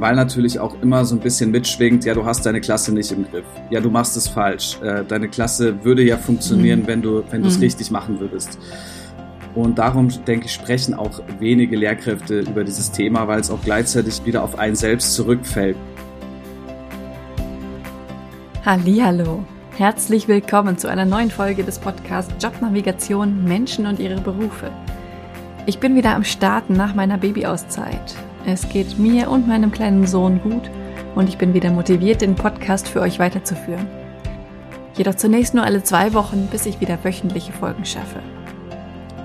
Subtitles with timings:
[0.00, 3.24] weil natürlich auch immer so ein bisschen mitschwingt, ja, du hast deine Klasse nicht im
[3.24, 3.44] Griff.
[3.70, 4.78] Ja, du machst es falsch.
[4.82, 6.86] Äh, deine Klasse würde ja funktionieren, mhm.
[6.86, 7.64] wenn du wenn du es mhm.
[7.64, 8.58] richtig machen würdest.
[9.54, 14.24] Und darum, denke ich, sprechen auch wenige Lehrkräfte über dieses Thema, weil es auch gleichzeitig
[14.26, 15.76] wieder auf einen selbst zurückfällt.
[18.66, 19.44] Hallihallo.
[19.76, 24.70] Herzlich willkommen zu einer neuen Folge des Podcasts Jobnavigation Menschen und ihre Berufe.
[25.66, 28.14] Ich bin wieder am Starten nach meiner Babyauszeit.
[28.48, 30.70] Es geht mir und meinem kleinen Sohn gut
[31.16, 33.88] und ich bin wieder motiviert, den Podcast für euch weiterzuführen.
[34.96, 38.20] Jedoch zunächst nur alle zwei Wochen, bis ich wieder wöchentliche Folgen schaffe.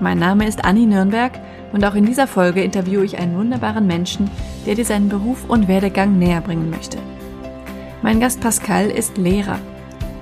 [0.00, 1.38] Mein Name ist Anni Nürnberg
[1.72, 4.28] und auch in dieser Folge interviewe ich einen wunderbaren Menschen,
[4.66, 6.98] der dir seinen Beruf und Werdegang näher bringen möchte.
[8.02, 9.60] Mein Gast Pascal ist Lehrer.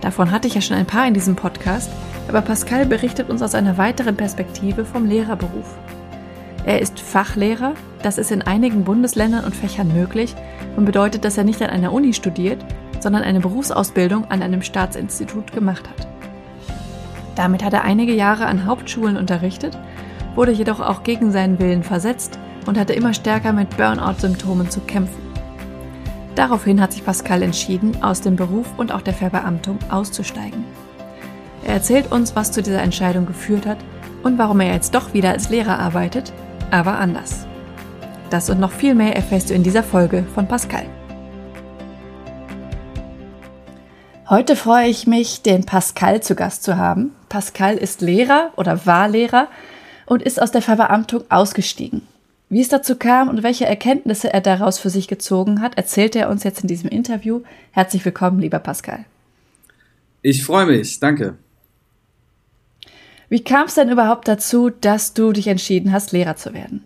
[0.03, 1.91] Davon hatte ich ja schon ein paar in diesem Podcast,
[2.29, 5.79] aber Pascal berichtet uns aus einer weiteren Perspektive vom Lehrerberuf.
[6.65, 10.35] Er ist Fachlehrer, das ist in einigen Bundesländern und Fächern möglich
[10.77, 12.65] und bedeutet, dass er nicht an einer Uni studiert,
[13.01, 16.07] sondern eine Berufsausbildung an einem Staatsinstitut gemacht hat.
[17.35, 19.79] Damit hat er einige Jahre an Hauptschulen unterrichtet,
[20.35, 25.23] wurde jedoch auch gegen seinen Willen versetzt und hatte immer stärker mit Burnout-Symptomen zu kämpfen.
[26.35, 30.65] Daraufhin hat sich Pascal entschieden, aus dem Beruf und auch der Verbeamtung auszusteigen.
[31.65, 33.79] Er erzählt uns, was zu dieser Entscheidung geführt hat
[34.23, 36.33] und warum er jetzt doch wieder als Lehrer arbeitet
[36.71, 37.47] aber anders.
[38.31, 40.87] Das und noch viel mehr erfährst du in dieser Folge von Pascal.
[44.29, 47.13] Heute freue ich mich, den Pascal zu Gast zu haben.
[47.29, 49.49] Pascal ist Lehrer oder war Lehrer
[50.07, 52.03] und ist aus der Verbeamtung ausgestiegen.
[52.49, 56.31] Wie es dazu kam und welche Erkenntnisse er daraus für sich gezogen hat, erzählt er
[56.31, 57.43] uns jetzt in diesem Interview.
[57.73, 59.05] Herzlich willkommen, lieber Pascal.
[60.23, 61.37] Ich freue mich, danke.
[63.31, 66.83] Wie kam es denn überhaupt dazu, dass du dich entschieden hast, Lehrer zu werden?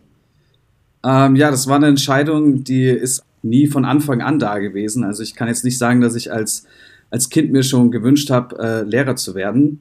[1.02, 5.04] Ähm, ja, das war eine Entscheidung, die ist nie von Anfang an da gewesen.
[5.04, 6.66] Also ich kann jetzt nicht sagen, dass ich als,
[7.10, 9.80] als Kind mir schon gewünscht habe, äh, Lehrer zu werden.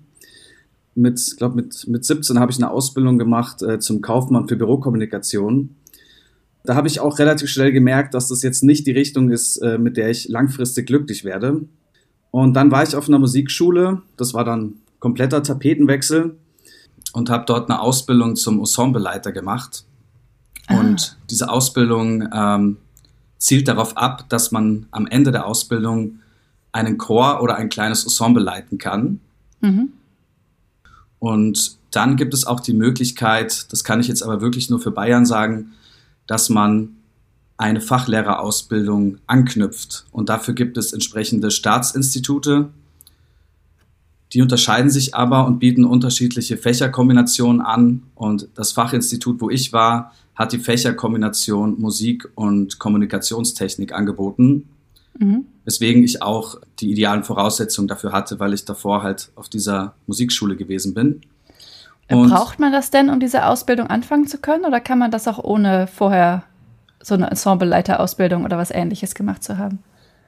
[0.96, 5.76] Mit, glaube mit, mit 17 habe ich eine Ausbildung gemacht äh, zum Kaufmann für Bürokommunikation.
[6.64, 9.78] Da habe ich auch relativ schnell gemerkt, dass das jetzt nicht die Richtung ist, äh,
[9.78, 11.66] mit der ich langfristig glücklich werde.
[12.32, 14.02] Und dann war ich auf einer Musikschule.
[14.16, 16.38] Das war dann kompletter Tapetenwechsel
[17.14, 19.86] und habe dort eine Ausbildung zum Ensembleleiter gemacht.
[20.68, 20.80] Ah.
[20.80, 22.78] Und diese Ausbildung ähm,
[23.38, 26.20] zielt darauf ab, dass man am Ende der Ausbildung
[26.74, 29.22] einen Chor oder ein kleines Ensemble leiten kann.
[29.62, 29.94] Mhm.
[31.20, 34.92] Und dann gibt es auch die Möglichkeit, das kann ich jetzt aber wirklich nur für
[34.92, 35.74] Bayern sagen,
[36.28, 36.96] dass man
[37.58, 40.06] eine Fachlehrerausbildung anknüpft.
[40.12, 42.70] Und dafür gibt es entsprechende Staatsinstitute,
[44.34, 48.04] die unterscheiden sich aber und bieten unterschiedliche Fächerkombinationen an.
[48.16, 54.70] Und das Fachinstitut, wo ich war, hat die Fächerkombination Musik und Kommunikationstechnik angeboten.
[55.20, 55.46] Mhm.
[55.66, 60.56] Weswegen ich auch die idealen Voraussetzungen dafür hatte, weil ich davor halt auf dieser Musikschule
[60.56, 61.22] gewesen bin.
[62.10, 64.66] Und Braucht man das denn, um diese Ausbildung anfangen zu können?
[64.66, 66.44] Oder kann man das auch ohne vorher
[67.02, 69.80] so eine Ensembleleiterausbildung oder was ähnliches gemacht zu haben?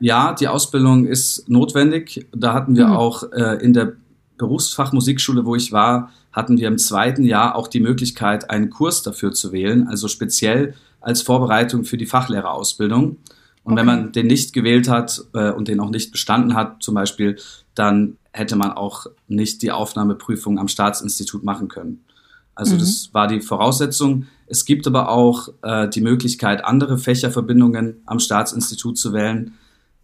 [0.05, 2.27] Ja, die Ausbildung ist notwendig.
[2.31, 2.93] Da hatten wir mhm.
[2.93, 3.93] auch äh, in der
[4.37, 9.31] Berufsfachmusikschule, wo ich war, hatten wir im zweiten Jahr auch die Möglichkeit, einen Kurs dafür
[9.31, 13.17] zu wählen, also speziell als Vorbereitung für die Fachlehrerausbildung.
[13.63, 13.75] Und okay.
[13.77, 17.39] wenn man den nicht gewählt hat äh, und den auch nicht bestanden hat, zum Beispiel,
[17.73, 22.05] dann hätte man auch nicht die Aufnahmeprüfung am Staatsinstitut machen können.
[22.53, 22.79] Also mhm.
[22.79, 24.27] das war die Voraussetzung.
[24.45, 29.55] Es gibt aber auch äh, die Möglichkeit, andere Fächerverbindungen am Staatsinstitut zu wählen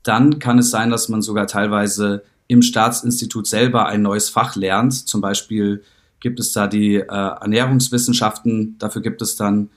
[0.04, 5.08] dann kann es sein, dass man sogar teilweise im Staatsinstitut selber ein neues Fach lernt.
[5.08, 5.84] Zum Beispiel
[6.20, 8.78] gibt es da die äh, Ernährungswissenschaften.
[8.78, 9.70] Dafür gibt es dann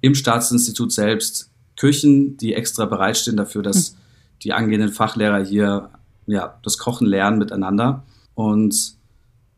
[0.00, 3.96] im Staatsinstitut selbst Küchen, die extra bereitstehen dafür, dass hm.
[4.42, 5.90] die angehenden Fachlehrer hier
[6.26, 8.04] ja, das Kochen lernen miteinander.
[8.34, 8.94] Und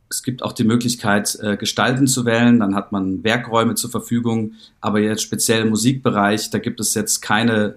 [0.08, 2.60] es gibt auch die Möglichkeit, äh, Gestalten zu wählen.
[2.60, 4.52] Dann hat man Werkräume zur Verfügung.
[4.80, 7.76] Aber jetzt speziell im Musikbereich, da gibt es jetzt keine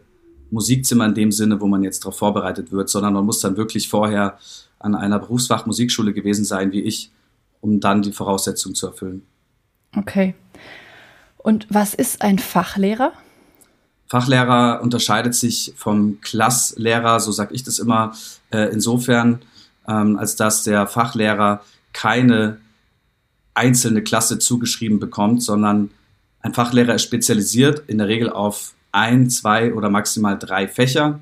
[0.55, 3.89] Musikzimmer in dem Sinne, wo man jetzt darauf vorbereitet wird, sondern man muss dann wirklich
[3.89, 4.39] vorher
[4.79, 7.11] an einer Berufsfachmusikschule gewesen sein wie ich,
[7.61, 9.23] um dann die Voraussetzungen zu erfüllen.
[9.95, 10.33] Okay.
[11.37, 13.11] Und was ist ein Fachlehrer?
[14.07, 18.13] Fachlehrer unterscheidet sich vom Klasslehrer, so sage ich das immer,
[18.51, 19.41] äh, insofern,
[19.87, 21.61] ähm, als dass der Fachlehrer
[21.91, 22.57] keine
[23.53, 25.91] einzelne Klasse zugeschrieben bekommt, sondern
[26.41, 31.19] ein Fachlehrer ist spezialisiert in der Regel auf ein, zwei oder maximal drei Fächer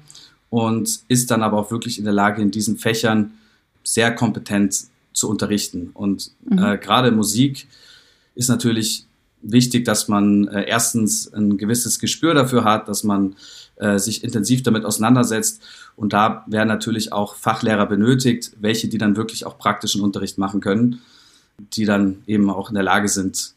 [0.49, 3.33] und ist dann aber auch wirklich in der Lage, in diesen Fächern
[3.83, 5.89] sehr kompetent zu unterrichten.
[5.93, 6.59] Und mhm.
[6.59, 7.67] äh, gerade Musik
[8.35, 9.05] ist natürlich
[9.41, 13.35] wichtig, dass man äh, erstens ein gewisses Gespür dafür hat, dass man
[13.75, 15.61] äh, sich intensiv damit auseinandersetzt.
[15.95, 20.61] Und da werden natürlich auch Fachlehrer benötigt, welche die dann wirklich auch praktischen Unterricht machen
[20.61, 21.01] können,
[21.57, 23.53] die dann eben auch in der Lage sind,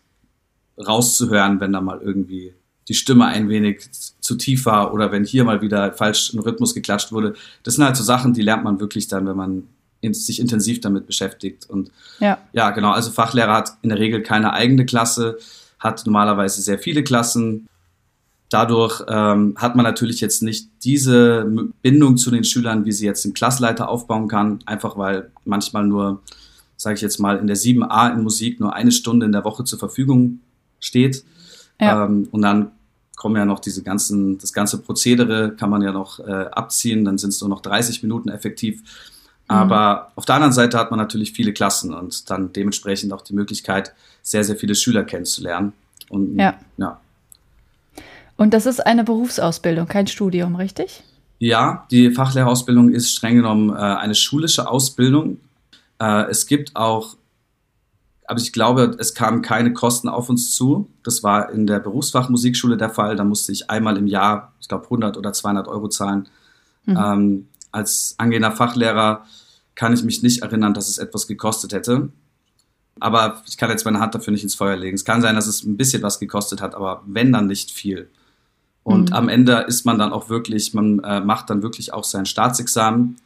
[0.79, 2.53] rauszuhören, wenn da mal irgendwie
[2.89, 3.91] die Stimme ein wenig
[4.21, 7.35] zu tief war oder wenn hier mal wieder falsch ein Rhythmus geklatscht wurde.
[7.63, 9.65] Das sind halt so Sachen, die lernt man wirklich dann, wenn man
[10.03, 11.69] sich intensiv damit beschäftigt.
[11.69, 11.91] Und
[12.21, 12.39] ja.
[12.53, 15.39] ja, genau, also Fachlehrer hat in der Regel keine eigene Klasse,
[15.79, 17.69] hat normalerweise sehr viele Klassen.
[18.49, 21.51] Dadurch ähm, hat man natürlich jetzt nicht diese
[21.83, 26.23] Bindung zu den Schülern, wie sie jetzt ein Klassleiter aufbauen kann, einfach weil manchmal nur,
[26.77, 29.65] sage ich jetzt mal, in der 7a in Musik nur eine Stunde in der Woche
[29.65, 30.41] zur Verfügung
[30.79, 31.25] steht.
[31.81, 32.05] Ja.
[32.05, 32.73] Ähm, und dann
[33.17, 37.19] kommen ja noch diese ganzen, das ganze Prozedere kann man ja noch äh, abziehen, dann
[37.19, 38.81] sind es nur noch 30 Minuten effektiv.
[39.49, 39.57] Mhm.
[39.57, 43.35] Aber auf der anderen Seite hat man natürlich viele Klassen und dann dementsprechend auch die
[43.35, 45.73] Möglichkeit, sehr, sehr viele Schüler kennenzulernen.
[46.09, 46.55] Und, ja.
[46.77, 47.01] ja.
[48.37, 51.03] Und das ist eine Berufsausbildung, kein Studium, richtig?
[51.39, 55.39] Ja, die Fachlehrerausbildung ist streng genommen äh, eine schulische Ausbildung.
[56.01, 57.17] Äh, es gibt auch
[58.29, 60.91] aber ich glaube, es kamen keine Kosten auf uns zu.
[61.03, 63.17] Das war in der Berufsfachmusikschule der Fall.
[63.17, 66.29] Da musste ich einmal im Jahr, ich glaube, 100 oder 200 Euro zahlen.
[66.87, 66.97] Mhm.
[66.97, 69.25] Ähm, als angehender Fachlehrer
[69.75, 72.09] kann ich mich nicht erinnern, dass es etwas gekostet hätte.
[72.99, 74.95] Aber ich kann jetzt meine Hand dafür nicht ins Feuer legen.
[74.95, 78.09] Es kann sein, dass es ein bisschen was gekostet hat, aber wenn dann nicht viel.
[78.83, 79.17] Und mhm.
[79.17, 83.17] am Ende ist man dann auch wirklich, man äh, macht dann wirklich auch sein Staatsexamen.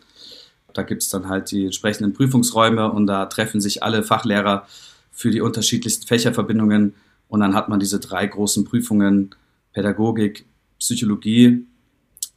[0.75, 4.67] Da gibt es dann halt die entsprechenden Prüfungsräume und da treffen sich alle Fachlehrer
[5.21, 6.95] für die unterschiedlichsten Fächerverbindungen.
[7.29, 9.35] Und dann hat man diese drei großen Prüfungen,
[9.75, 10.47] Pädagogik,
[10.79, 11.67] Psychologie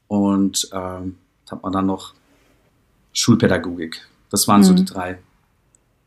[0.07, 1.15] und ähm,
[1.49, 2.13] hat man dann noch
[3.13, 4.05] Schulpädagogik.
[4.29, 4.65] Das waren mhm.
[4.65, 5.17] so die drei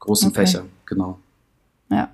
[0.01, 0.41] großen okay.
[0.41, 1.19] Fächer, genau.
[1.89, 2.11] Ja.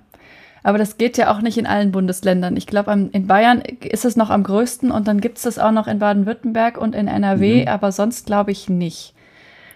[0.63, 2.55] Aber das geht ja auch nicht in allen Bundesländern.
[2.55, 5.73] Ich glaube, in Bayern ist es noch am größten und dann gibt es das auch
[5.73, 7.67] noch in Baden-Württemberg und in NRW, mhm.
[7.67, 9.12] aber sonst glaube ich nicht.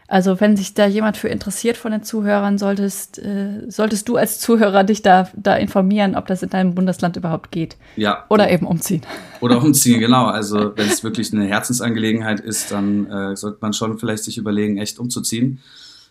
[0.09, 4.39] Also wenn sich da jemand für interessiert von den Zuhörern, solltest, äh, solltest du als
[4.39, 7.75] Zuhörer dich da, da informieren, ob das in deinem Bundesland überhaupt geht.
[7.98, 8.25] Ja.
[8.30, 9.01] Oder eben umziehen.
[9.42, 10.27] Oder umziehen, genau.
[10.27, 14.77] Also wenn es wirklich eine Herzensangelegenheit ist, dann äh, sollte man schon vielleicht sich überlegen,
[14.77, 15.59] echt umzuziehen.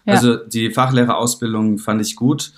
[0.04, 0.12] Ja.
[0.14, 2.52] Also die Fachlehrerausbildung fand ich gut.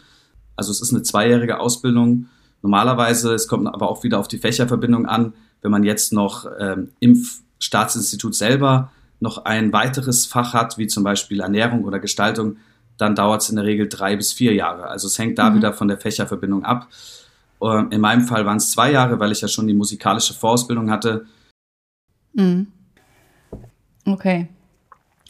[0.56, 2.26] Also es ist eine zweijährige Ausbildung.
[2.62, 6.88] Normalerweise, es kommt aber auch wieder auf die Fächerverbindung an, wenn man jetzt noch ähm,
[6.98, 7.24] im
[7.60, 12.56] Staatsinstitut selber noch ein weiteres Fach hat, wie zum Beispiel Ernährung oder Gestaltung,
[12.96, 14.86] dann dauert es in der Regel drei bis vier Jahre.
[14.86, 15.56] Also es hängt da mhm.
[15.56, 16.88] wieder von der Fächerverbindung ab.
[17.62, 20.90] Ähm, in meinem Fall waren es zwei Jahre, weil ich ja schon die musikalische Vorausbildung
[20.90, 21.26] hatte.
[22.34, 22.68] Mhm.
[24.04, 24.48] Okay.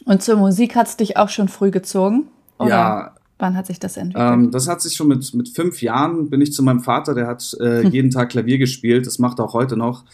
[0.05, 2.29] Und zur Musik hat es dich auch schon früh gezogen?
[2.59, 3.15] Oder ja.
[3.39, 4.33] Wann hat sich das entwickelt?
[4.33, 7.27] Ähm, das hat sich schon mit, mit fünf Jahren, bin ich zu meinem Vater, der
[7.27, 10.05] hat äh, jeden Tag Klavier gespielt, das macht er auch heute noch.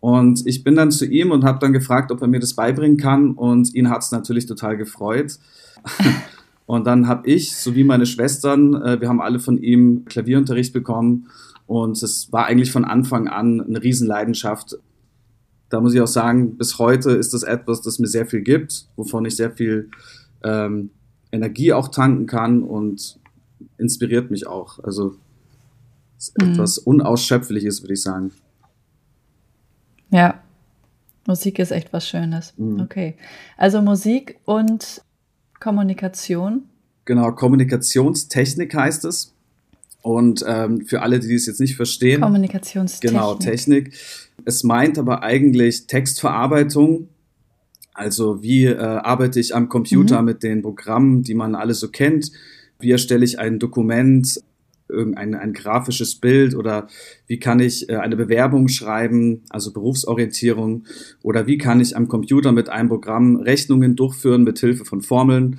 [0.00, 2.96] Und ich bin dann zu ihm und habe dann gefragt, ob er mir das beibringen
[2.96, 3.32] kann.
[3.32, 5.38] Und ihn hat es natürlich total gefreut.
[6.66, 11.28] und dann habe ich, sowie meine Schwestern, äh, wir haben alle von ihm Klavierunterricht bekommen.
[11.66, 14.78] Und es war eigentlich von Anfang an eine Riesenleidenschaft.
[15.68, 18.86] Da muss ich auch sagen, bis heute ist das etwas, das mir sehr viel gibt,
[18.94, 19.90] wovon ich sehr viel
[20.44, 20.90] ähm,
[21.32, 23.18] Energie auch tanken kann und
[23.78, 24.78] inspiriert mich auch.
[24.84, 25.16] Also
[26.40, 26.52] mhm.
[26.52, 28.30] etwas Unausschöpfliches, würde ich sagen.
[30.10, 30.42] Ja,
[31.26, 32.54] Musik ist echt was Schönes.
[32.56, 32.80] Mhm.
[32.80, 33.16] Okay.
[33.56, 35.02] Also Musik und
[35.60, 36.64] Kommunikation.
[37.04, 39.32] Genau, Kommunikationstechnik heißt es.
[40.02, 42.20] Und ähm, für alle, die es jetzt nicht verstehen.
[42.20, 43.12] Kommunikationstechnik.
[43.12, 43.92] Genau, Technik.
[44.44, 47.08] Es meint aber eigentlich Textverarbeitung.
[47.92, 50.26] Also wie äh, arbeite ich am Computer mhm.
[50.26, 52.30] mit den Programmen, die man alle so kennt?
[52.78, 54.40] Wie erstelle ich ein Dokument?
[54.88, 56.88] Irgendein ein grafisches Bild oder
[57.26, 60.84] wie kann ich äh, eine Bewerbung schreiben, also Berufsorientierung
[61.22, 65.58] oder wie kann ich am Computer mit einem Programm Rechnungen durchführen mit Hilfe von Formeln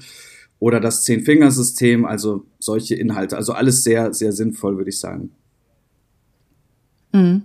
[0.60, 3.38] oder das Zehn-Fingersystem, also solche Inhalte.
[3.38, 5.32] Also alles sehr, sehr sinnvoll, würde ich sagen.
[7.14, 7.44] Mhm.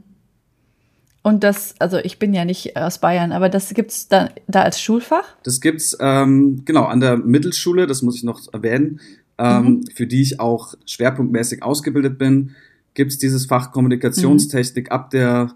[1.25, 4.81] Und das, also ich bin ja nicht aus Bayern, aber das gibt's da, da als
[4.81, 5.37] Schulfach?
[5.45, 9.01] Das gibt's ähm, genau an der Mittelschule, das muss ich noch erwähnen
[9.43, 9.87] ähm, mhm.
[9.95, 12.55] für die ich auch schwerpunktmäßig ausgebildet bin,
[12.95, 14.93] gibt es dieses Fach Kommunikationstechnik mhm.
[14.93, 15.55] ab der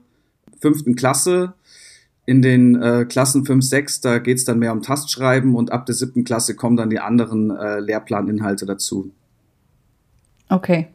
[0.61, 1.55] fünften Klasse.
[2.29, 5.87] In den äh, Klassen 5, 6, da geht es dann mehr um Tastschreiben und ab
[5.87, 9.13] der siebten Klasse kommen dann die anderen äh, Lehrplaninhalte dazu.
[10.49, 10.89] Okay.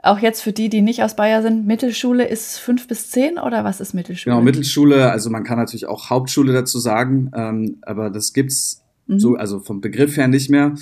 [0.00, 3.64] Auch jetzt für die, die nicht aus Bayer sind, Mittelschule ist 5 bis 10 oder
[3.64, 4.36] was ist Mittelschule?
[4.36, 9.18] Genau, Mittelschule, also man kann natürlich auch Hauptschule dazu sagen, ähm, aber das gibt's mhm.
[9.18, 10.76] so, also vom Begriff her nicht mehr.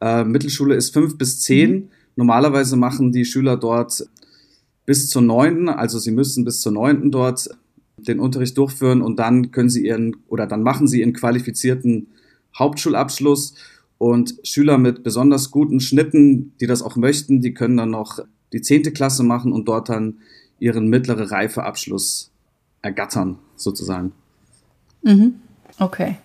[0.00, 1.72] Äh, Mittelschule ist fünf bis zehn.
[1.72, 1.88] Mhm.
[2.16, 4.06] Normalerweise machen die Schüler dort
[4.86, 7.48] bis zur neunten, also sie müssen bis zur neunten dort
[7.96, 12.08] den Unterricht durchführen und dann können sie ihren oder dann machen sie ihren qualifizierten
[12.58, 13.54] Hauptschulabschluss
[13.98, 18.18] und Schüler mit besonders guten Schnitten, die das auch möchten, die können dann noch
[18.52, 20.18] die zehnte Klasse machen und dort dann
[20.58, 22.30] ihren mittlere Reifeabschluss
[22.82, 24.12] ergattern, sozusagen.
[25.02, 25.34] Mhm.
[25.78, 26.16] Okay.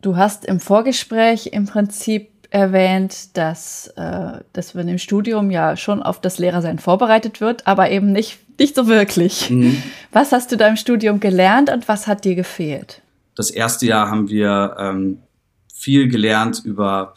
[0.00, 6.02] Du hast im Vorgespräch im Prinzip erwähnt, dass, äh, dass man im Studium ja schon
[6.02, 9.50] auf das Lehrersein vorbereitet wird, aber eben nicht, nicht so wirklich.
[9.50, 9.82] Mhm.
[10.12, 13.02] Was hast du da im Studium gelernt und was hat dir gefehlt?
[13.34, 15.18] Das erste Jahr haben wir ähm,
[15.74, 17.14] viel gelernt über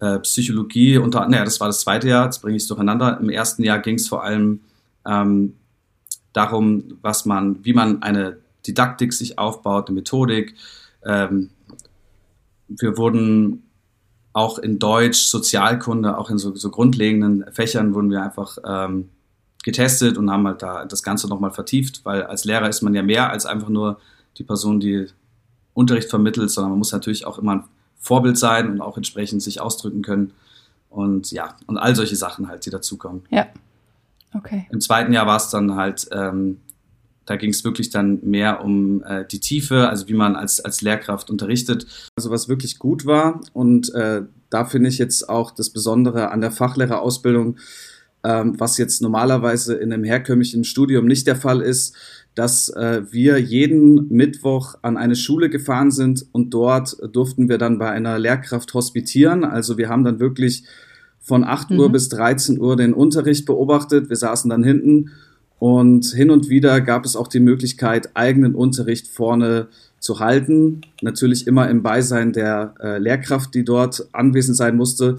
[0.00, 0.98] äh, Psychologie.
[0.98, 3.18] Unter, naja, das war das zweite Jahr, jetzt bringe ich es durcheinander.
[3.20, 4.60] Im ersten Jahr ging es vor allem
[5.06, 5.54] ähm,
[6.32, 10.54] darum, was man, wie man eine Didaktik sich aufbaut, eine Methodik.
[11.04, 11.50] Ähm,
[12.78, 13.64] wir wurden
[14.32, 19.10] auch in Deutsch, Sozialkunde, auch in so, so grundlegenden Fächern wurden wir einfach ähm,
[19.62, 23.02] getestet und haben halt da das Ganze nochmal vertieft, weil als Lehrer ist man ja
[23.02, 24.00] mehr als einfach nur
[24.38, 25.06] die Person, die
[25.74, 27.64] Unterricht vermittelt, sondern man muss natürlich auch immer ein
[27.98, 30.32] Vorbild sein und auch entsprechend sich ausdrücken können.
[30.90, 33.22] Und ja, und all solche Sachen halt, die dazukommen.
[33.30, 33.46] Ja.
[34.34, 34.66] Okay.
[34.70, 36.60] Im zweiten Jahr war es dann halt, ähm,
[37.26, 40.82] da ging es wirklich dann mehr um äh, die Tiefe, also wie man als, als
[40.82, 41.86] Lehrkraft unterrichtet.
[42.16, 46.40] Also was wirklich gut war und äh, da finde ich jetzt auch das Besondere an
[46.40, 47.56] der Fachlehrerausbildung,
[48.24, 51.96] ähm, was jetzt normalerweise in einem herkömmlichen Studium nicht der Fall ist,
[52.34, 57.78] dass äh, wir jeden Mittwoch an eine Schule gefahren sind und dort durften wir dann
[57.78, 59.44] bei einer Lehrkraft hospitieren.
[59.44, 60.64] Also wir haben dann wirklich
[61.20, 61.78] von 8 mhm.
[61.80, 64.08] Uhr bis 13 Uhr den Unterricht beobachtet.
[64.08, 65.10] Wir saßen dann hinten
[65.62, 69.68] und hin und wieder gab es auch die Möglichkeit, eigenen Unterricht vorne
[70.00, 70.80] zu halten.
[71.02, 75.18] Natürlich immer im Beisein der äh, Lehrkraft, die dort anwesend sein musste.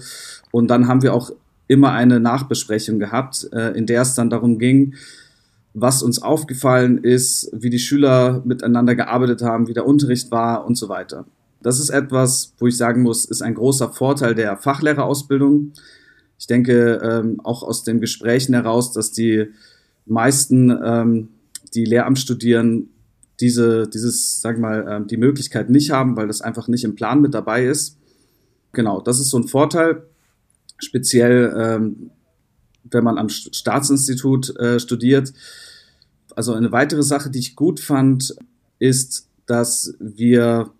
[0.50, 1.30] Und dann haben wir auch
[1.66, 4.96] immer eine Nachbesprechung gehabt, äh, in der es dann darum ging,
[5.72, 10.76] was uns aufgefallen ist, wie die Schüler miteinander gearbeitet haben, wie der Unterricht war und
[10.76, 11.24] so weiter.
[11.62, 15.72] Das ist etwas, wo ich sagen muss, ist ein großer Vorteil der Fachlehrerausbildung.
[16.38, 19.48] Ich denke ähm, auch aus den Gesprächen heraus, dass die
[20.06, 21.28] meisten, ähm,
[21.74, 22.88] die Lehramt studieren,
[23.40, 27.20] diese, dieses, sag mal, ähm, die Möglichkeit nicht haben, weil das einfach nicht im Plan
[27.20, 27.98] mit dabei ist.
[28.72, 30.02] Genau, das ist so ein Vorteil.
[30.78, 32.10] Speziell, ähm,
[32.84, 35.32] wenn man am Staatsinstitut äh, studiert,
[36.36, 38.36] also eine weitere Sache, die ich gut fand,
[38.78, 40.70] ist, dass wir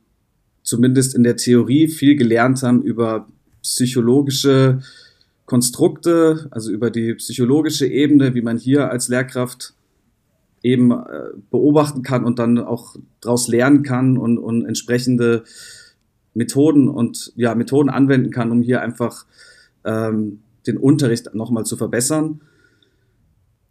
[0.62, 3.28] zumindest in der Theorie viel gelernt haben über
[3.62, 4.80] psychologische
[5.46, 9.74] Konstrukte, also über die psychologische Ebene, wie man hier als Lehrkraft
[10.62, 15.44] eben äh, beobachten kann und dann auch daraus lernen kann und, und entsprechende
[16.32, 19.26] Methoden und ja Methoden anwenden kann, um hier einfach
[19.84, 22.40] ähm, den Unterricht nochmal zu verbessern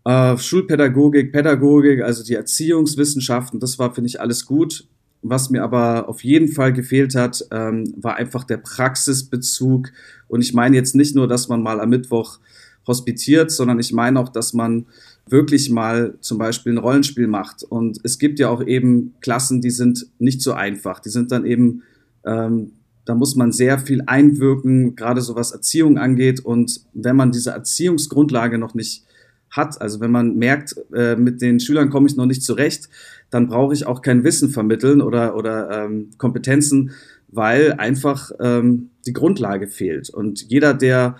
[0.05, 4.85] äh, Schulpädagogik, Pädagogik, also die Erziehungswissenschaften, das war, finde ich, alles gut.
[5.23, 9.89] Was mir aber auf jeden Fall gefehlt hat, ähm, war einfach der Praxisbezug.
[10.27, 12.39] Und ich meine jetzt nicht nur, dass man mal am Mittwoch
[12.85, 14.85] hospitiert, sondern ich meine auch, dass man
[15.27, 17.63] wirklich mal zum Beispiel ein Rollenspiel macht.
[17.63, 20.99] Und es gibt ja auch eben Klassen, die sind nicht so einfach.
[20.99, 21.83] Die sind dann eben,
[22.25, 22.73] ähm,
[23.05, 26.41] da muss man sehr viel einwirken, gerade so was Erziehung angeht.
[26.41, 29.05] Und wenn man diese Erziehungsgrundlage noch nicht
[29.53, 29.79] hat.
[29.81, 32.89] Also wenn man merkt, äh, mit den Schülern komme ich noch nicht zurecht,
[33.29, 36.91] dann brauche ich auch kein Wissen vermitteln oder, oder ähm, Kompetenzen,
[37.29, 40.09] weil einfach ähm, die Grundlage fehlt.
[40.09, 41.15] Und jeder, der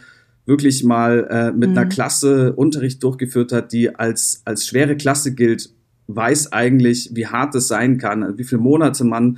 [0.46, 1.78] wirklich mal äh, mit mhm.
[1.78, 5.70] einer Klasse Unterricht durchgeführt hat, die als, als schwere Klasse gilt,
[6.08, 9.38] weiß eigentlich, wie hart es sein kann, wie viele Monate man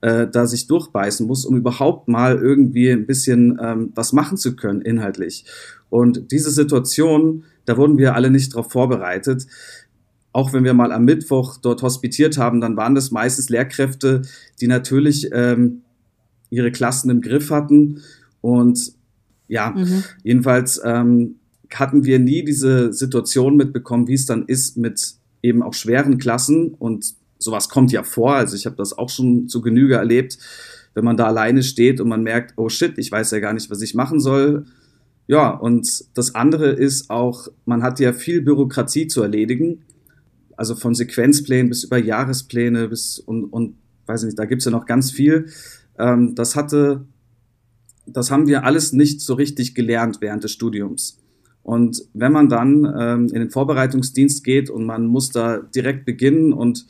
[0.00, 4.54] äh, da sich durchbeißen muss, um überhaupt mal irgendwie ein bisschen ähm, was machen zu
[4.54, 5.44] können inhaltlich.
[5.90, 9.46] Und diese Situation, da wurden wir alle nicht darauf vorbereitet.
[10.32, 14.22] Auch wenn wir mal am Mittwoch dort hospitiert haben, dann waren das meistens Lehrkräfte,
[14.60, 15.82] die natürlich ähm,
[16.50, 18.00] ihre Klassen im Griff hatten.
[18.40, 18.92] Und
[19.48, 20.04] ja, mhm.
[20.22, 21.36] jedenfalls ähm,
[21.72, 26.74] hatten wir nie diese Situation mitbekommen, wie es dann ist mit eben auch schweren Klassen.
[26.74, 28.34] Und sowas kommt ja vor.
[28.34, 30.38] Also ich habe das auch schon zu Genüge erlebt,
[30.94, 33.70] wenn man da alleine steht und man merkt, oh shit, ich weiß ja gar nicht,
[33.70, 34.64] was ich machen soll.
[35.26, 39.82] Ja, und das andere ist auch, man hat ja viel Bürokratie zu erledigen.
[40.56, 43.76] Also von Sequenzplänen bis über Jahrespläne bis und, und
[44.06, 45.46] weiß ich nicht, da gibt's ja noch ganz viel.
[45.98, 47.06] Ähm, das hatte,
[48.06, 51.18] das haben wir alles nicht so richtig gelernt während des Studiums.
[51.62, 56.52] Und wenn man dann ähm, in den Vorbereitungsdienst geht und man muss da direkt beginnen
[56.52, 56.86] und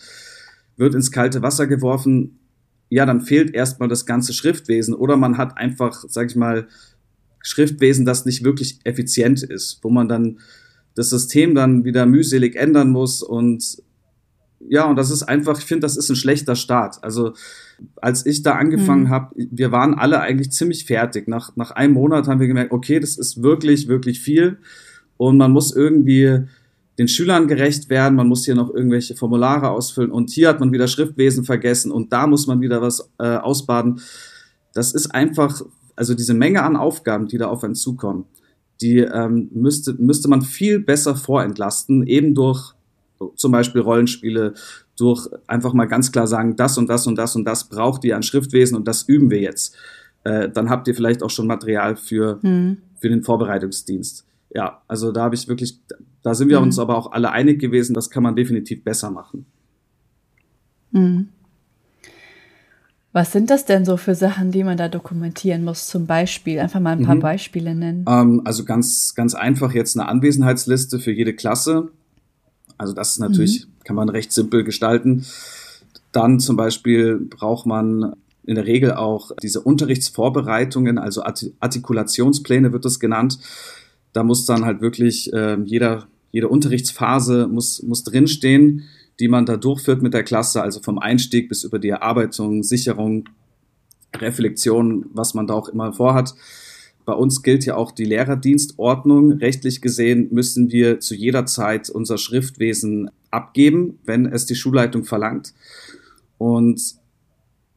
[0.77, 2.41] wird ins kalte Wasser geworfen,
[2.89, 6.67] ja, dann fehlt erstmal das ganze Schriftwesen oder man hat einfach, sag ich mal,
[7.45, 10.41] Schriftwesen, das nicht wirklich effizient ist, wo man dann
[10.97, 13.83] das System dann wieder mühselig ändern muss und
[14.67, 17.05] ja, und das ist einfach, ich finde, das ist ein schlechter Start.
[17.05, 17.35] Also
[17.97, 19.11] als ich da angefangen mhm.
[19.11, 21.29] habe, wir waren alle eigentlich ziemlich fertig.
[21.29, 24.57] Nach, nach einem Monat haben wir gemerkt, okay, das ist wirklich, wirklich viel
[25.19, 26.47] und man muss irgendwie
[26.99, 30.73] den Schülern gerecht werden, man muss hier noch irgendwelche Formulare ausfüllen und hier hat man
[30.73, 34.01] wieder Schriftwesen vergessen und da muss man wieder was äh, ausbaden.
[34.73, 35.61] Das ist einfach,
[35.97, 38.27] also diese Menge an Aufgaben, die da auf einen zukommen,
[38.81, 42.75] die ähm, müsste, müsste man viel besser vorentlasten, eben durch
[43.37, 44.55] zum Beispiel Rollenspiele,
[44.97, 48.17] durch einfach mal ganz klar sagen, das und das und das und das braucht ihr
[48.17, 49.77] an Schriftwesen und das üben wir jetzt.
[50.25, 52.79] Äh, dann habt ihr vielleicht auch schon Material für, hm.
[52.97, 54.27] für den Vorbereitungsdienst.
[54.55, 55.81] Ja, also da habe ich wirklich,
[56.23, 56.65] da sind wir hm.
[56.65, 59.47] uns aber auch alle einig gewesen, das kann man definitiv besser machen.
[60.93, 61.29] Hm.
[63.15, 65.87] Was sind das denn so für Sachen, die man da dokumentieren muss?
[65.87, 67.21] Zum Beispiel, einfach mal ein paar mhm.
[67.21, 68.05] Beispiele nennen.
[68.09, 71.93] Ähm, also ganz, ganz einfach jetzt eine Anwesenheitsliste für jede Klasse.
[72.77, 73.85] Also das ist natürlich, mhm.
[73.85, 75.25] kann man recht simpel gestalten.
[76.11, 82.99] Dann zum Beispiel braucht man in der Regel auch diese Unterrichtsvorbereitungen, also Artikulationspläne wird das
[82.99, 83.39] genannt.
[84.13, 88.83] Da muss dann halt wirklich äh, jeder, jede Unterrichtsphase muss, muss drinstehen,
[89.21, 93.29] die man da durchführt mit der Klasse, also vom Einstieg bis über die Erarbeitung, Sicherung,
[94.15, 96.35] Reflexion, was man da auch immer vorhat.
[97.05, 99.33] Bei uns gilt ja auch die Lehrerdienstordnung.
[99.33, 105.53] Rechtlich gesehen müssen wir zu jeder Zeit unser Schriftwesen abgeben, wenn es die Schulleitung verlangt.
[106.39, 106.81] Und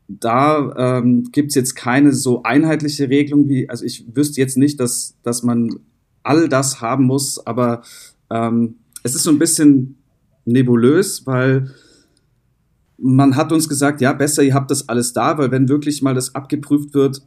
[0.08, 4.79] da ähm, gibt es jetzt keine so einheitliche Regelung wie, also ich wüsste jetzt nicht,
[4.79, 5.79] dass, dass man
[6.24, 7.82] all das haben muss, aber
[8.29, 9.98] ähm, es ist so ein bisschen
[10.48, 11.72] nebulös, weil
[12.98, 16.16] man hat uns gesagt, ja, besser, ihr habt das alles da, weil wenn wirklich mal
[16.16, 17.22] das abgeprüft wird,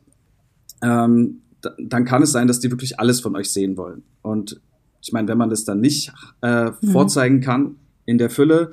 [0.83, 1.43] ähm,
[1.79, 4.03] dann kann es sein, dass die wirklich alles von euch sehen wollen.
[4.23, 4.61] Und
[5.03, 6.13] ich meine, wenn man das dann nicht
[6.43, 6.91] äh, mhm.
[6.91, 8.73] vorzeigen kann in der Fülle,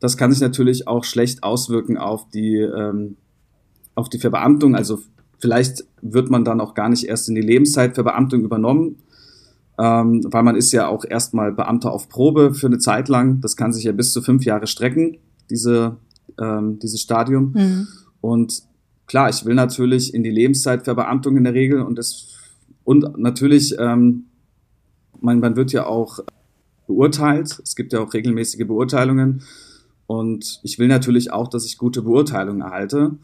[0.00, 3.16] das kann sich natürlich auch schlecht auswirken auf die, ähm,
[3.94, 4.74] auf die Verbeamtung.
[4.74, 5.00] Also
[5.38, 8.96] vielleicht wird man dann auch gar nicht erst in die Lebenszeitverbeamtung übernommen,
[9.78, 13.40] ähm, weil man ist ja auch erstmal Beamter auf Probe für eine Zeit lang.
[13.40, 15.18] Das kann sich ja bis zu fünf Jahre strecken,
[15.50, 15.96] diese,
[16.40, 17.52] ähm, dieses Stadium.
[17.54, 17.88] Mhm.
[18.20, 18.62] Und
[19.06, 22.32] klar, ich will natürlich in die Lebenszeitverbeamtung in der Regel und das
[22.84, 24.26] und natürlich, ähm,
[25.20, 26.20] man, man wird ja auch
[26.86, 27.60] beurteilt.
[27.64, 29.42] Es gibt ja auch regelmäßige Beurteilungen.
[30.06, 33.16] Und ich will natürlich auch, dass ich gute Beurteilungen erhalte.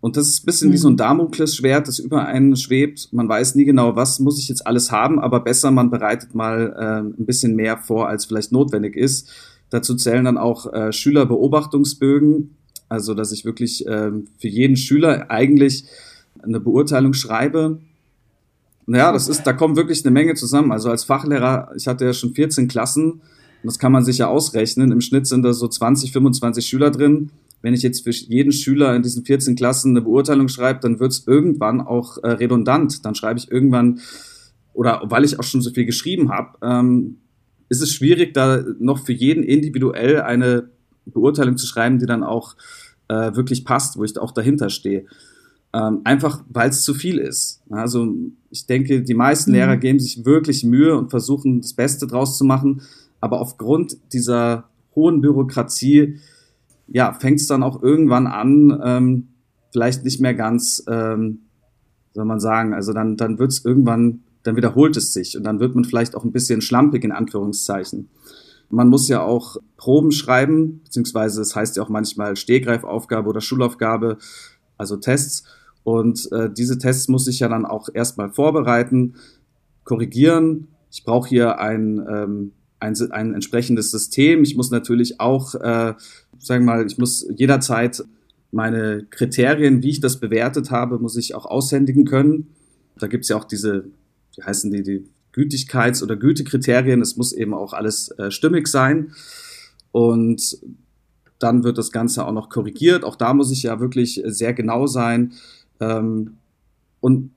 [0.00, 0.72] Und das ist ein bisschen mhm.
[0.74, 0.96] wie so ein.
[0.96, 3.12] Damoklesschwert, das über einen schwebt.
[3.12, 6.74] Man weiß nie genau, was muss ich jetzt alles haben, aber besser, man bereitet mal
[6.78, 9.30] äh, ein bisschen mehr vor, als vielleicht notwendig ist.
[9.70, 12.54] Dazu zählen dann auch äh, Schülerbeobachtungsbögen,
[12.88, 15.84] also, dass ich wirklich ähm, für jeden Schüler eigentlich
[16.42, 17.78] eine Beurteilung schreibe.
[18.86, 20.72] Naja, das ist, da kommt wirklich eine Menge zusammen.
[20.72, 23.20] Also als Fachlehrer, ich hatte ja schon 14 Klassen,
[23.62, 24.92] das kann man sich ja ausrechnen.
[24.92, 27.30] Im Schnitt sind da so 20, 25 Schüler drin.
[27.62, 31.12] Wenn ich jetzt für jeden Schüler in diesen 14 Klassen eine Beurteilung schreibe, dann wird
[31.12, 33.04] es irgendwann auch äh, redundant.
[33.04, 34.00] Dann schreibe ich irgendwann,
[34.72, 37.16] oder weil ich auch schon so viel geschrieben habe, ähm,
[37.68, 40.70] ist es schwierig, da noch für jeden individuell eine
[41.04, 42.54] Beurteilung zu schreiben, die dann auch
[43.08, 45.06] äh, wirklich passt, wo ich auch dahinter stehe.
[45.74, 47.62] Ähm, einfach weil es zu viel ist.
[47.68, 48.14] Also
[48.50, 49.56] ich denke, die meisten mhm.
[49.56, 52.82] Lehrer geben sich wirklich Mühe und versuchen das Beste draus zu machen,
[53.20, 56.18] aber aufgrund dieser hohen Bürokratie,
[56.88, 59.28] ja, fängt es dann auch irgendwann an, ähm,
[59.72, 61.40] vielleicht nicht mehr ganz, ähm,
[62.14, 65.60] soll man sagen, also dann, dann wird es irgendwann, dann wiederholt es sich und dann
[65.60, 68.08] wird man vielleicht auch ein bisschen schlampig in Anführungszeichen.
[68.70, 73.40] Man muss ja auch Proben schreiben, beziehungsweise es das heißt ja auch manchmal Stehgreifaufgabe oder
[73.40, 74.18] Schulaufgabe,
[74.76, 75.44] also Tests.
[75.84, 79.14] Und äh, diese Tests muss ich ja dann auch erstmal vorbereiten,
[79.84, 80.68] korrigieren.
[80.90, 84.42] Ich brauche hier ein, ähm, ein, ein entsprechendes System.
[84.42, 85.94] Ich muss natürlich auch, äh,
[86.38, 88.02] sagen wir mal, ich muss jederzeit
[88.50, 92.48] meine Kriterien, wie ich das bewertet habe, muss ich auch aushändigen können.
[92.98, 93.84] Da gibt's ja auch diese,
[94.36, 97.00] wie heißen die, die Gütigkeits- oder Gütekriterien.
[97.02, 99.12] Es muss eben auch alles äh, stimmig sein.
[99.92, 100.58] Und
[101.38, 103.04] dann wird das Ganze auch noch korrigiert.
[103.04, 105.34] Auch da muss ich ja wirklich sehr genau sein.
[105.80, 106.38] Ähm,
[107.00, 107.30] und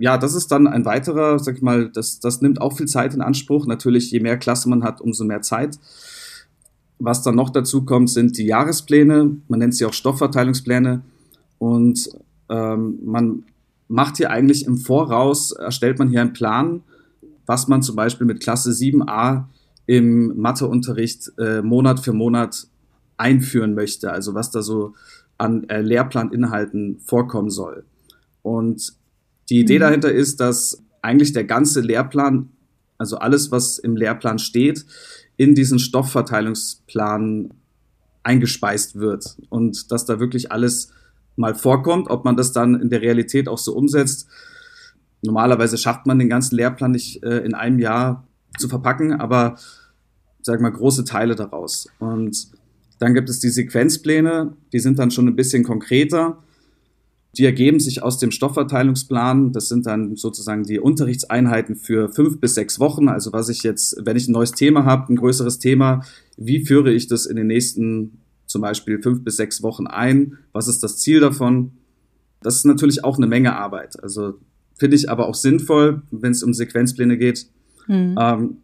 [0.00, 3.14] ja, das ist dann ein weiterer, sag ich mal, das, das nimmt auch viel Zeit
[3.14, 3.66] in Anspruch.
[3.66, 5.78] Natürlich, je mehr Klasse man hat, umso mehr Zeit.
[6.98, 9.36] Was dann noch dazu kommt, sind die Jahrespläne.
[9.48, 11.02] Man nennt sie auch Stoffverteilungspläne.
[11.58, 12.08] Und
[12.48, 13.44] ähm, man
[13.88, 16.82] macht hier eigentlich im Voraus, erstellt man hier einen Plan,
[17.46, 19.44] was man zum Beispiel mit Klasse 7a
[19.86, 22.66] im Matheunterricht äh, Monat für Monat
[23.16, 24.94] einführen möchte, also was da so
[25.38, 27.84] an äh, Lehrplaninhalten vorkommen soll.
[28.42, 28.92] Und
[29.48, 29.82] die Idee mhm.
[29.82, 32.50] dahinter ist, dass eigentlich der ganze Lehrplan
[32.98, 34.84] also alles, was im Lehrplan steht,
[35.38, 37.54] in diesen Stoffverteilungsplan
[38.24, 40.90] eingespeist wird und dass da wirklich alles
[41.36, 44.28] mal vorkommt, ob man das dann in der Realität auch so umsetzt.
[45.22, 48.26] Normalerweise schafft man den ganzen Lehrplan nicht äh, in einem Jahr
[48.58, 49.56] zu verpacken, aber
[50.42, 51.88] sag mal große Teile daraus.
[52.00, 52.48] Und
[52.98, 56.42] dann gibt es die Sequenzpläne, die sind dann schon ein bisschen konkreter.
[57.38, 59.52] Die ergeben sich aus dem Stoffverteilungsplan.
[59.52, 63.08] Das sind dann sozusagen die Unterrichtseinheiten für fünf bis sechs Wochen.
[63.08, 66.02] Also was ich jetzt, wenn ich ein neues Thema habe, ein größeres Thema,
[66.36, 70.38] wie führe ich das in den nächsten zum Beispiel fünf bis sechs Wochen ein?
[70.52, 71.72] Was ist das Ziel davon?
[72.42, 74.02] Das ist natürlich auch eine Menge Arbeit.
[74.02, 74.34] Also
[74.74, 77.46] finde ich aber auch sinnvoll, wenn es um Sequenzpläne geht.
[77.86, 78.16] Mhm.
[78.18, 78.56] Ähm,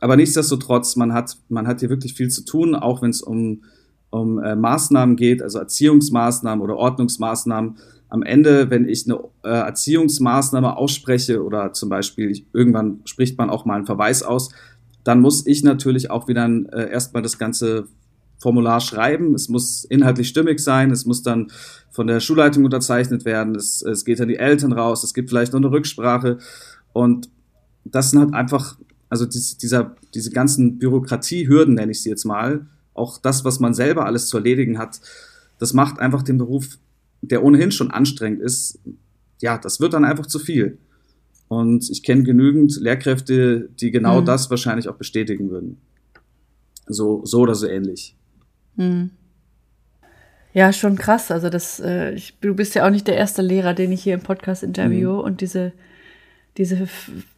[0.00, 3.64] aber nichtsdestotrotz, man hat, man hat hier wirklich viel zu tun, auch wenn es um,
[4.10, 7.76] um äh, Maßnahmen geht, also Erziehungsmaßnahmen oder Ordnungsmaßnahmen
[8.10, 13.50] am Ende, wenn ich eine äh, Erziehungsmaßnahme ausspreche oder zum Beispiel ich, irgendwann spricht man
[13.50, 14.50] auch mal einen Verweis aus,
[15.04, 17.86] dann muss ich natürlich auch wieder äh, erstmal das ganze
[18.38, 19.34] Formular schreiben.
[19.34, 20.90] Es muss inhaltlich stimmig sein.
[20.90, 21.52] Es muss dann
[21.90, 23.54] von der Schulleitung unterzeichnet werden.
[23.54, 25.04] Es, es geht an die Eltern raus.
[25.04, 26.38] Es gibt vielleicht noch eine Rücksprache.
[26.92, 27.30] Und
[27.84, 28.76] das sind halt einfach,
[29.08, 33.72] also dies, dieser, diese ganzen Bürokratiehürden, nenne ich sie jetzt mal, auch das, was man
[33.72, 35.00] selber alles zu erledigen hat,
[35.58, 36.78] das macht einfach den Beruf
[37.22, 38.78] der ohnehin schon anstrengend ist,
[39.40, 40.78] ja, das wird dann einfach zu viel.
[41.48, 44.24] Und ich kenne genügend Lehrkräfte, die genau mhm.
[44.24, 45.78] das wahrscheinlich auch bestätigen würden.
[46.86, 48.16] So, so oder so ähnlich.
[48.76, 49.10] Mhm.
[50.52, 51.30] Ja, schon krass.
[51.30, 54.14] Also das, äh, ich, du bist ja auch nicht der erste Lehrer, den ich hier
[54.14, 55.20] im Podcast interview mhm.
[55.20, 55.72] und diese,
[56.56, 56.88] diese,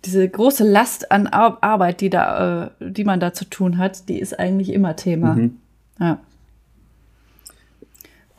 [0.05, 4.19] diese große Last an Arbeit, die da, äh, die man da zu tun hat, die
[4.19, 5.35] ist eigentlich immer Thema.
[5.35, 5.57] Mhm.
[6.01, 6.21] Ja.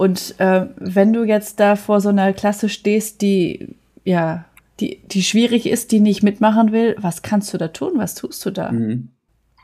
[0.03, 4.43] Und äh, wenn du jetzt da vor so einer Klasse stehst, die ja,
[4.81, 7.93] die, die schwierig ist, die nicht mitmachen will, was kannst du da tun?
[7.95, 8.73] Was tust du da?
[8.73, 9.07] Mhm.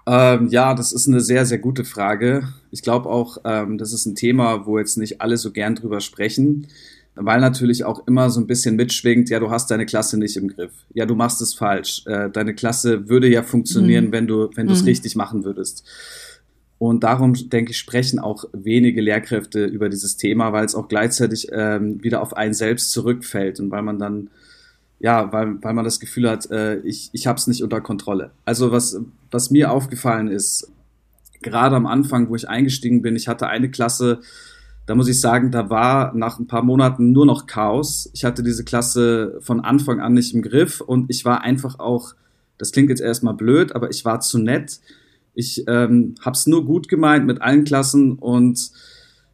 [0.07, 2.47] Ähm, ja, das ist eine sehr, sehr gute Frage.
[2.71, 5.99] Ich glaube auch, ähm, das ist ein Thema, wo jetzt nicht alle so gern drüber
[5.99, 6.67] sprechen,
[7.15, 10.47] weil natürlich auch immer so ein bisschen mitschwingt, ja, du hast deine Klasse nicht im
[10.47, 10.71] Griff.
[10.93, 12.03] Ja, du machst es falsch.
[12.05, 14.11] Äh, deine Klasse würde ja funktionieren, mhm.
[14.13, 14.87] wenn du, wenn du es mhm.
[14.87, 15.83] richtig machen würdest.
[16.79, 21.49] Und darum, denke ich, sprechen auch wenige Lehrkräfte über dieses Thema, weil es auch gleichzeitig
[21.51, 24.29] ähm, wieder auf einen selbst zurückfällt und weil man dann,
[24.97, 28.31] ja, weil, weil man das Gefühl hat, äh, ich, ich habe es nicht unter Kontrolle.
[28.45, 28.97] Also was,
[29.29, 30.71] was mir aufgefallen ist,
[31.41, 34.21] gerade am Anfang, wo ich eingestiegen bin, ich hatte eine Klasse,
[34.85, 38.09] da muss ich sagen, da war nach ein paar Monaten nur noch Chaos.
[38.13, 42.15] Ich hatte diese Klasse von Anfang an nicht im Griff und ich war einfach auch,
[42.57, 44.79] das klingt jetzt erstmal blöd, aber ich war zu nett
[45.39, 48.71] ich ähm, habe es nur gut gemeint mit allen Klassen und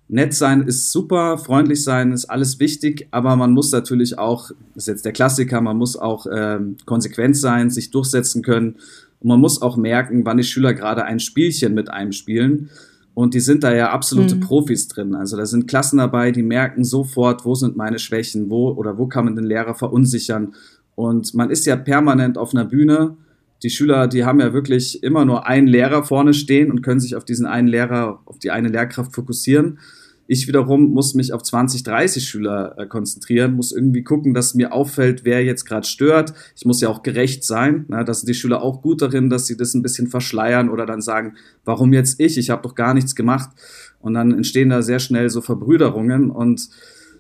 [0.08, 4.84] nett sein ist super, freundlich sein ist alles wichtig, aber man muss natürlich auch, das
[4.84, 8.76] ist jetzt der Klassiker, man muss auch ähm, konsequent sein, sich durchsetzen können
[9.20, 12.70] und man muss auch merken, wann die Schüler gerade ein Spielchen mit einem spielen.
[13.16, 14.42] Und die sind da ja absolute mhm.
[14.42, 15.16] Profis drin.
[15.16, 19.08] Also da sind Klassen dabei, die merken sofort, wo sind meine Schwächen, wo oder wo
[19.08, 20.54] kann man den Lehrer verunsichern.
[20.96, 23.16] Und man ist ja permanent auf einer Bühne
[23.64, 27.16] die Schüler, die haben ja wirklich immer nur einen Lehrer vorne stehen und können sich
[27.16, 29.80] auf diesen einen Lehrer, auf die eine Lehrkraft fokussieren.
[30.28, 34.74] Ich wiederum muss mich auf 20, 30 Schüler äh, konzentrieren, muss irgendwie gucken, dass mir
[34.74, 36.34] auffällt, wer jetzt gerade stört.
[36.56, 37.86] Ich muss ja auch gerecht sein.
[37.90, 38.04] Ne?
[38.04, 41.02] Da sind die Schüler auch gut darin, dass sie das ein bisschen verschleiern oder dann
[41.02, 42.40] sagen, warum jetzt ich?
[42.40, 43.52] Ich habe doch gar nichts gemacht.
[44.00, 46.32] Und dann entstehen da sehr schnell so Verbrüderungen.
[46.32, 46.70] Und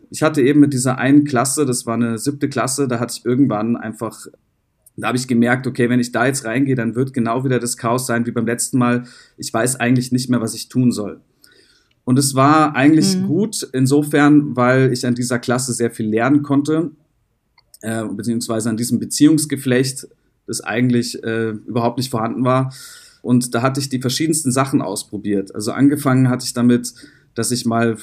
[0.09, 3.25] ich hatte eben mit dieser einen Klasse, das war eine siebte Klasse, da hatte ich
[3.25, 4.25] irgendwann einfach
[4.97, 7.77] da habe ich gemerkt, okay, wenn ich da jetzt reingehe, dann wird genau wieder das
[7.77, 9.03] Chaos sein wie beim letzten Mal.
[9.37, 11.19] Ich weiß eigentlich nicht mehr, was ich tun soll.
[12.05, 13.27] Und es war eigentlich mhm.
[13.27, 16.91] gut insofern, weil ich an dieser Klasse sehr viel lernen konnte,
[17.81, 20.07] äh, beziehungsweise an diesem Beziehungsgeflecht,
[20.47, 22.71] das eigentlich äh, überhaupt nicht vorhanden war.
[23.23, 25.53] Und da hatte ich die verschiedensten Sachen ausprobiert.
[25.55, 26.93] Also angefangen hatte ich damit,
[27.33, 27.97] dass ich mal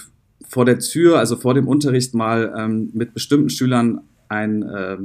[0.48, 4.98] vor der Tür, also vor dem Unterricht mal ähm, mit bestimmten Schülern ein äh,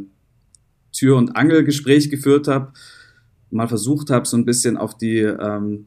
[0.91, 2.73] Tür- und Angelgespräch geführt habe,
[3.51, 5.85] mal versucht habe, so ein bisschen auf die, ähm,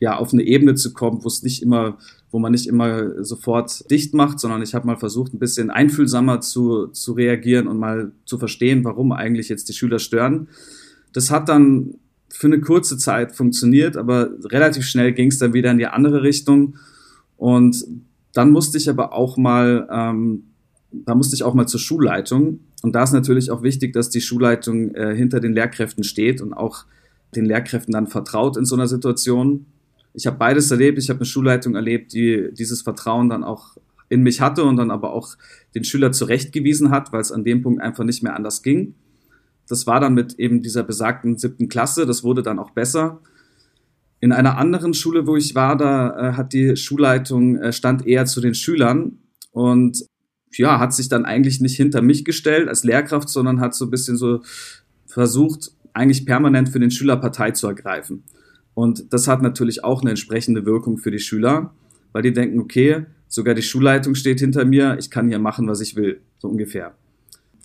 [0.00, 1.98] ja, auf eine Ebene zu kommen, wo es nicht immer,
[2.30, 6.40] wo man nicht immer sofort dicht macht, sondern ich habe mal versucht, ein bisschen einfühlsamer
[6.40, 10.48] zu, zu reagieren und mal zu verstehen, warum eigentlich jetzt die Schüler stören.
[11.12, 11.94] Das hat dann
[12.28, 16.22] für eine kurze Zeit funktioniert, aber relativ schnell ging es dann wieder in die andere
[16.22, 16.76] Richtung.
[17.36, 17.84] Und
[18.34, 20.44] dann musste ich aber auch mal, ähm,
[20.92, 24.20] da musste ich auch mal zur Schulleitung und da ist natürlich auch wichtig, dass die
[24.20, 26.84] Schulleitung äh, hinter den Lehrkräften steht und auch
[27.34, 29.66] den Lehrkräften dann vertraut in so einer Situation.
[30.14, 30.98] Ich habe beides erlebt.
[30.98, 33.76] Ich habe eine Schulleitung erlebt, die dieses Vertrauen dann auch
[34.08, 35.36] in mich hatte und dann aber auch
[35.74, 38.94] den Schüler zurechtgewiesen hat, weil es an dem Punkt einfach nicht mehr anders ging.
[39.68, 43.20] das war dann mit eben dieser besagten siebten Klasse, das wurde dann auch besser.
[44.18, 48.24] In einer anderen Schule, wo ich war, da äh, hat die Schulleitung äh, stand eher
[48.24, 49.18] zu den Schülern
[49.52, 50.06] und
[50.52, 53.90] ja, hat sich dann eigentlich nicht hinter mich gestellt als Lehrkraft, sondern hat so ein
[53.90, 54.42] bisschen so
[55.06, 58.22] versucht, eigentlich permanent für den Schüler Partei zu ergreifen.
[58.74, 61.72] Und das hat natürlich auch eine entsprechende Wirkung für die Schüler,
[62.12, 65.80] weil die denken, okay, sogar die Schulleitung steht hinter mir, ich kann hier machen, was
[65.80, 66.94] ich will, so ungefähr.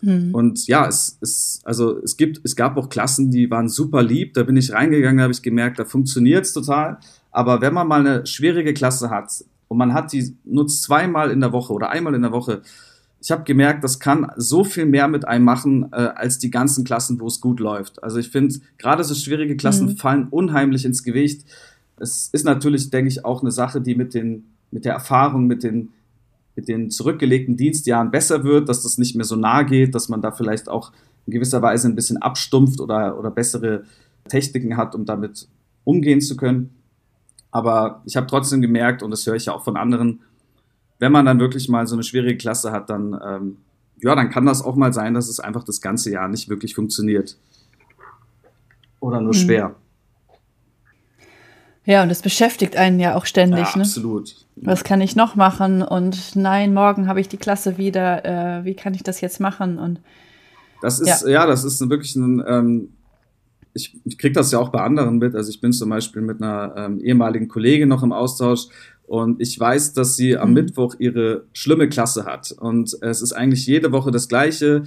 [0.02, 0.34] Mhm.
[0.34, 4.34] Und ja, es, es, also es gibt, es gab auch Klassen, die waren super lieb.
[4.34, 6.98] Da bin ich reingegangen, da habe ich gemerkt, da funktioniert es total.
[7.32, 11.42] Aber wenn man mal eine schwierige Klasse hat und man hat die nutzt zweimal in
[11.42, 12.62] der Woche oder einmal in der Woche,
[13.20, 16.84] ich habe gemerkt, das kann so viel mehr mit einem machen äh, als die ganzen
[16.84, 18.04] Klassen, wo es gut läuft.
[18.04, 19.98] Also ich finde, gerade so schwierige Klassen mhm.
[19.98, 21.44] fallen unheimlich ins Gewicht.
[21.98, 25.64] Es ist natürlich, denke ich, auch eine Sache, die mit den mit der Erfahrung, mit
[25.64, 25.90] den
[26.56, 30.22] mit den zurückgelegten Dienstjahren besser wird, dass das nicht mehr so nah geht, dass man
[30.22, 30.92] da vielleicht auch
[31.26, 33.86] in gewisser Weise ein bisschen abstumpft oder, oder bessere
[34.28, 35.48] Techniken hat, um damit
[35.84, 36.70] umgehen zu können.
[37.54, 40.22] Aber ich habe trotzdem gemerkt, und das höre ich ja auch von anderen,
[40.98, 43.58] wenn man dann wirklich mal so eine schwierige Klasse hat, dann, ähm,
[44.02, 46.74] ja, dann kann das auch mal sein, dass es einfach das ganze Jahr nicht wirklich
[46.74, 47.38] funktioniert.
[49.00, 49.38] Oder nur mhm.
[49.38, 49.76] schwer.
[51.86, 53.68] Ja, und das beschäftigt einen ja auch ständig.
[53.68, 53.84] Ja, ne?
[53.84, 54.36] absolut.
[54.56, 55.84] Was kann ich noch machen?
[55.84, 58.26] Und nein, morgen habe ich die Klasse wieder.
[58.26, 59.78] Äh, wie kann ich das jetzt machen?
[59.78, 60.00] Und
[60.82, 62.44] das ist ja, ja das ist wirklich ein.
[62.48, 62.90] Ähm,
[63.74, 65.36] ich, ich kriege das ja auch bei anderen mit.
[65.36, 68.68] Also ich bin zum Beispiel mit einer ähm, ehemaligen Kollegin noch im Austausch
[69.06, 70.56] und ich weiß, dass sie am mhm.
[70.56, 72.52] Mittwoch ihre schlimme Klasse hat.
[72.52, 74.84] Und es ist eigentlich jede Woche das Gleiche.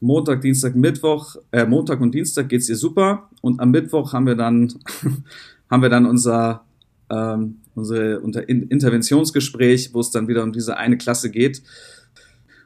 [0.00, 3.28] Montag, Dienstag, Mittwoch, äh, Montag und Dienstag geht's ihr super.
[3.40, 4.72] Und am Mittwoch haben wir dann
[5.70, 6.64] haben wir dann unser,
[7.10, 11.62] ähm, unsere unter Interventionsgespräch, wo es dann wieder um diese eine Klasse geht.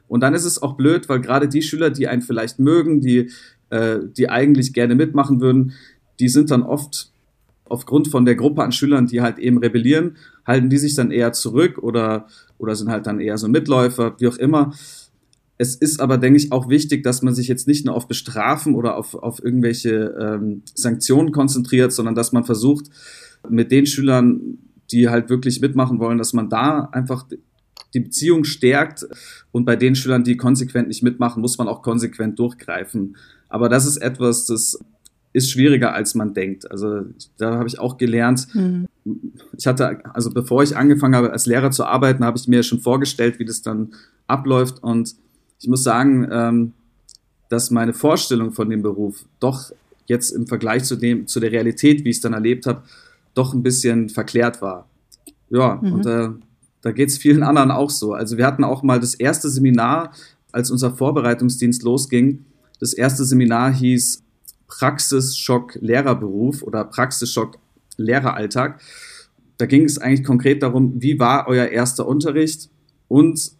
[0.07, 3.31] Und dann ist es auch blöd, weil gerade die Schüler, die einen vielleicht mögen, die,
[3.73, 5.73] äh, die eigentlich gerne mitmachen würden,
[6.19, 7.11] die sind dann oft
[7.65, 11.33] aufgrund von der Gruppe an Schülern, die halt eben rebellieren, halten die sich dann eher
[11.33, 12.27] zurück oder,
[12.59, 14.73] oder sind halt dann eher so Mitläufer, wie auch immer.
[15.57, 18.75] Es ist aber, denke ich, auch wichtig, dass man sich jetzt nicht nur auf Bestrafen
[18.75, 22.85] oder auf, auf irgendwelche ähm, Sanktionen konzentriert, sondern dass man versucht,
[23.49, 24.59] mit den Schülern,
[24.91, 27.25] die halt wirklich mitmachen wollen, dass man da einfach
[27.93, 29.05] die Beziehung stärkt
[29.51, 33.17] und bei den Schülern, die konsequent nicht mitmachen, muss man auch konsequent durchgreifen.
[33.49, 34.79] Aber das ist etwas, das
[35.33, 36.69] ist schwieriger, als man denkt.
[36.71, 37.01] Also
[37.37, 38.47] da habe ich auch gelernt.
[38.53, 38.87] Mhm.
[39.57, 42.79] Ich hatte, also bevor ich angefangen habe, als Lehrer zu arbeiten, habe ich mir schon
[42.79, 43.93] vorgestellt, wie das dann
[44.27, 45.15] abläuft und
[45.59, 46.73] ich muss sagen, ähm,
[47.49, 49.71] dass meine Vorstellung von dem Beruf doch
[50.07, 52.83] jetzt im Vergleich zu dem, zu der Realität, wie ich es dann erlebt habe,
[53.33, 54.87] doch ein bisschen verklärt war.
[55.49, 55.93] Ja, mhm.
[55.93, 56.29] und äh,
[56.83, 58.13] da geht es vielen anderen auch so.
[58.13, 60.11] Also wir hatten auch mal das erste Seminar,
[60.51, 62.45] als unser Vorbereitungsdienst losging.
[62.79, 64.21] Das erste Seminar hieß
[64.67, 67.57] Praxisschock Lehrerberuf oder Praxisschock
[67.97, 68.81] Lehreralltag.
[69.57, 72.69] Da ging es eigentlich konkret darum, wie war euer erster Unterricht
[73.07, 73.51] und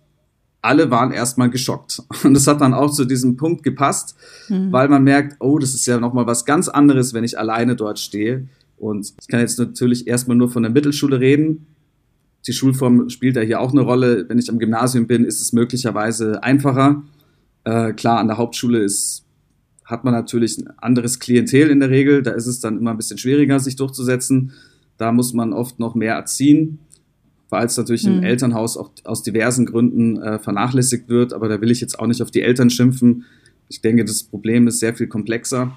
[0.62, 2.02] alle waren erstmal geschockt.
[2.24, 4.16] Und das hat dann auch zu diesem Punkt gepasst,
[4.50, 4.72] mhm.
[4.72, 8.00] weil man merkt, oh, das ist ja nochmal was ganz anderes, wenn ich alleine dort
[8.00, 8.48] stehe.
[8.78, 11.68] Und ich kann jetzt natürlich erstmal nur von der Mittelschule reden.
[12.48, 14.26] Die Schulform spielt ja hier auch eine Rolle.
[14.28, 17.04] Wenn ich am Gymnasium bin, ist es möglicherweise einfacher.
[17.64, 19.24] Äh, klar, an der Hauptschule ist,
[19.86, 22.22] hat man natürlich ein anderes Klientel in der Regel.
[22.22, 24.52] Da ist es dann immer ein bisschen schwieriger, sich durchzusetzen.
[24.98, 26.80] Da muss man oft noch mehr erziehen
[27.54, 28.18] weil es natürlich mhm.
[28.18, 31.34] im Elternhaus auch aus diversen Gründen äh, vernachlässigt wird.
[31.34, 33.26] Aber da will ich jetzt auch nicht auf die Eltern schimpfen.
[33.70, 35.72] Ich denke, das Problem ist sehr viel komplexer.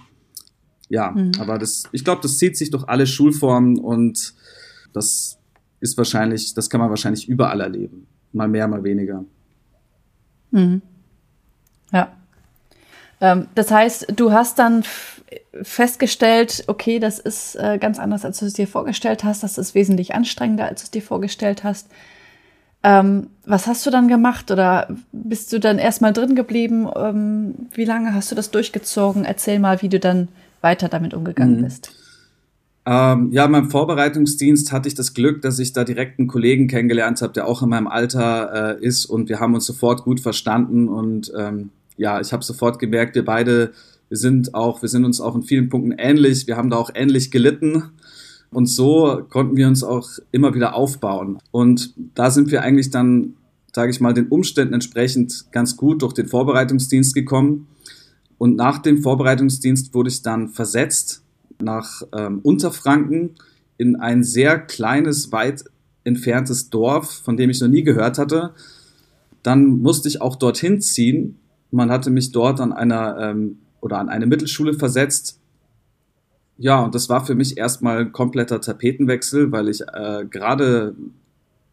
[0.88, 1.32] Ja, mhm.
[1.38, 4.32] aber das, ich glaube, das zieht sich durch alle Schulformen und
[4.94, 5.38] das
[5.86, 8.06] ist wahrscheinlich, das kann man wahrscheinlich überall erleben.
[8.32, 9.24] Mal mehr, mal weniger.
[10.50, 10.82] Mhm.
[11.92, 12.12] Ja.
[13.20, 14.84] Ähm, das heißt, du hast dann
[15.62, 19.42] festgestellt, okay, das ist äh, ganz anders, als du es dir vorgestellt hast.
[19.42, 21.88] Das ist wesentlich anstrengender, als du es dir vorgestellt hast.
[22.82, 26.88] Ähm, was hast du dann gemacht oder bist du dann erstmal drin geblieben?
[26.94, 29.24] Ähm, wie lange hast du das durchgezogen?
[29.24, 30.28] Erzähl mal, wie du dann
[30.60, 31.64] weiter damit umgegangen mhm.
[31.64, 31.92] bist.
[32.86, 36.68] Ähm, ja, in meinem Vorbereitungsdienst hatte ich das Glück, dass ich da direkt einen Kollegen
[36.68, 40.20] kennengelernt habe, der auch in meinem Alter äh, ist und wir haben uns sofort gut
[40.20, 43.72] verstanden und ähm, ja, ich habe sofort gemerkt, wir beide
[44.08, 46.46] wir sind auch, wir sind uns auch in vielen Punkten ähnlich.
[46.46, 47.90] Wir haben da auch ähnlich gelitten.
[48.52, 51.38] Und so konnten wir uns auch immer wieder aufbauen.
[51.50, 53.34] Und da sind wir eigentlich dann,
[53.74, 57.66] sage ich mal, den Umständen entsprechend ganz gut durch den Vorbereitungsdienst gekommen.
[58.38, 61.22] Und nach dem Vorbereitungsdienst wurde ich dann versetzt
[61.60, 63.34] nach ähm, Unterfranken
[63.78, 65.64] in ein sehr kleines, weit
[66.04, 68.54] entferntes Dorf, von dem ich noch nie gehört hatte.
[69.42, 71.38] Dann musste ich auch dorthin ziehen.
[71.70, 75.40] Man hatte mich dort an einer ähm, oder an eine Mittelschule versetzt.
[76.58, 80.94] Ja, und das war für mich erstmal ein kompletter Tapetenwechsel, weil ich äh, gerade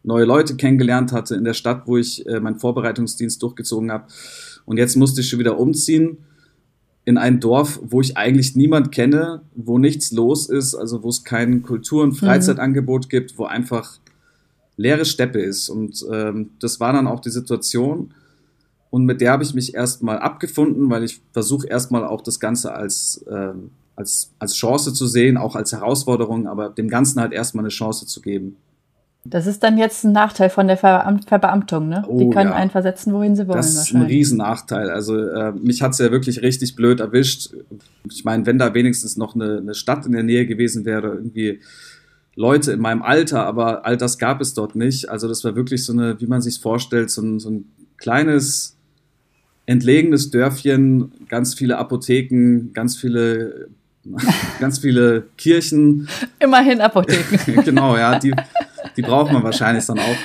[0.02, 4.08] neue Leute kennengelernt hatte in der Stadt, wo ich äh, meinen Vorbereitungsdienst durchgezogen habe.
[4.66, 6.18] Und jetzt musste ich schon wieder umziehen
[7.04, 11.22] in ein Dorf, wo ich eigentlich niemand kenne, wo nichts los ist, also wo es
[11.24, 12.26] kein Kultur- und mhm.
[12.26, 13.08] Freizeitangebot mhm.
[13.08, 13.98] gibt, wo einfach
[14.76, 15.68] leere Steppe ist.
[15.68, 18.14] Und ähm, das war dann auch die Situation.
[18.90, 22.72] Und mit der habe ich mich erstmal abgefunden, weil ich versuche erstmal auch das Ganze
[22.74, 27.64] als, ähm, als, als Chance zu sehen, auch als Herausforderung, aber dem Ganzen halt erstmal
[27.64, 28.56] eine Chance zu geben.
[29.26, 32.04] Das ist dann jetzt ein Nachteil von der Verbeamtung, ne?
[32.06, 32.56] Oh, die können ja.
[32.56, 33.56] einen versetzen, wohin sie wollen.
[33.56, 34.90] Das ist ein Riesennachteil.
[34.90, 37.54] Also äh, mich hat's ja wirklich richtig blöd erwischt.
[38.10, 41.60] Ich meine, wenn da wenigstens noch eine, eine Stadt in der Nähe gewesen wäre, irgendwie
[42.36, 45.08] Leute in meinem Alter, aber all das gab es dort nicht.
[45.08, 47.64] Also das war wirklich so eine, wie man sich vorstellt, so ein, so ein
[47.96, 48.76] kleines,
[49.64, 53.68] entlegenes Dörfchen, ganz viele Apotheken, ganz viele
[54.60, 56.08] ganz viele Kirchen.
[56.38, 57.62] Immerhin Apotheken.
[57.64, 58.34] genau, ja, die,
[58.96, 60.16] die braucht man wahrscheinlich dann auch.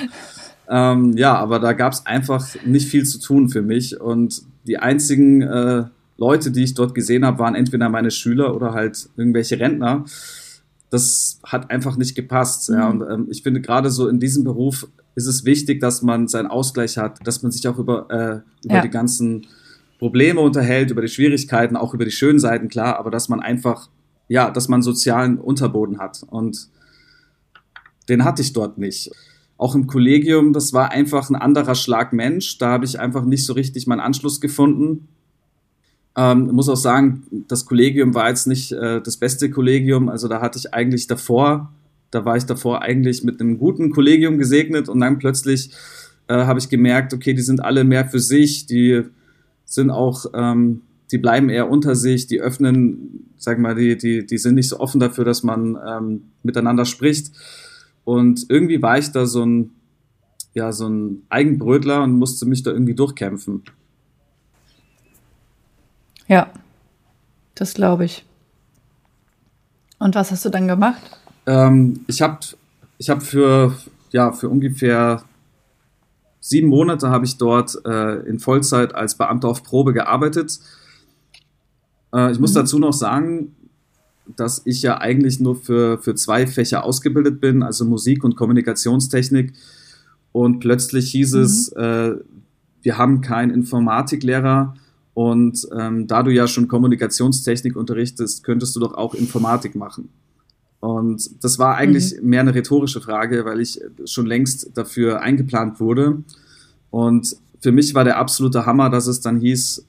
[0.68, 4.00] Ähm, ja, aber da gab es einfach nicht viel zu tun für mich.
[4.00, 5.84] Und die einzigen äh,
[6.16, 10.04] Leute, die ich dort gesehen habe, waren entweder meine Schüler oder halt irgendwelche Rentner.
[10.90, 12.70] Das hat einfach nicht gepasst.
[12.70, 12.76] Mhm.
[12.76, 12.88] Ja.
[12.88, 16.46] Und ähm, ich finde, gerade so in diesem Beruf ist es wichtig, dass man seinen
[16.46, 18.80] Ausgleich hat, dass man sich auch über, äh, über ja.
[18.82, 19.46] die ganzen
[19.98, 23.88] Probleme unterhält, über die Schwierigkeiten, auch über die schönen Seiten, klar, aber dass man einfach,
[24.28, 26.22] ja, dass man sozialen Unterboden hat.
[26.30, 26.68] Und
[28.08, 29.10] den hatte ich dort nicht.
[29.56, 32.58] Auch im Kollegium, das war einfach ein anderer Schlag Mensch.
[32.58, 35.08] Da habe ich einfach nicht so richtig meinen Anschluss gefunden.
[36.16, 40.08] Ähm, muss auch sagen, das Kollegium war jetzt nicht äh, das beste Kollegium.
[40.08, 41.72] Also da hatte ich eigentlich davor,
[42.10, 45.70] da war ich davor eigentlich mit einem guten Kollegium gesegnet und dann plötzlich
[46.28, 49.02] äh, habe ich gemerkt, okay, die sind alle mehr für sich, die
[49.64, 50.82] sind auch, ähm,
[51.12, 54.80] die bleiben eher unter sich, die öffnen, sag mal, die, die, die sind nicht so
[54.80, 57.32] offen dafür, dass man ähm, miteinander spricht.
[58.10, 59.70] Und irgendwie war ich da so ein,
[60.52, 63.62] ja, so ein Eigenbrötler und musste mich da irgendwie durchkämpfen.
[66.26, 66.50] Ja,
[67.54, 68.24] das glaube ich.
[70.00, 71.00] Und was hast du dann gemacht?
[71.46, 72.40] Ähm, ich habe
[72.98, 73.76] ich hab für,
[74.10, 75.22] ja, für ungefähr
[76.40, 80.58] sieben Monate habe ich dort äh, in Vollzeit als Beamter auf Probe gearbeitet.
[82.12, 82.56] Äh, ich muss mhm.
[82.56, 83.54] dazu noch sagen,
[84.36, 89.52] dass ich ja eigentlich nur für, für zwei Fächer ausgebildet bin, also Musik und Kommunikationstechnik.
[90.32, 91.40] Und plötzlich hieß mhm.
[91.40, 92.14] es, äh,
[92.82, 94.74] wir haben keinen Informatiklehrer.
[95.14, 100.08] Und ähm, da du ja schon Kommunikationstechnik unterrichtest, könntest du doch auch Informatik machen.
[100.80, 102.28] Und das war eigentlich mhm.
[102.28, 106.22] mehr eine rhetorische Frage, weil ich schon längst dafür eingeplant wurde.
[106.90, 109.84] Und für mich war der absolute Hammer, dass es dann hieß,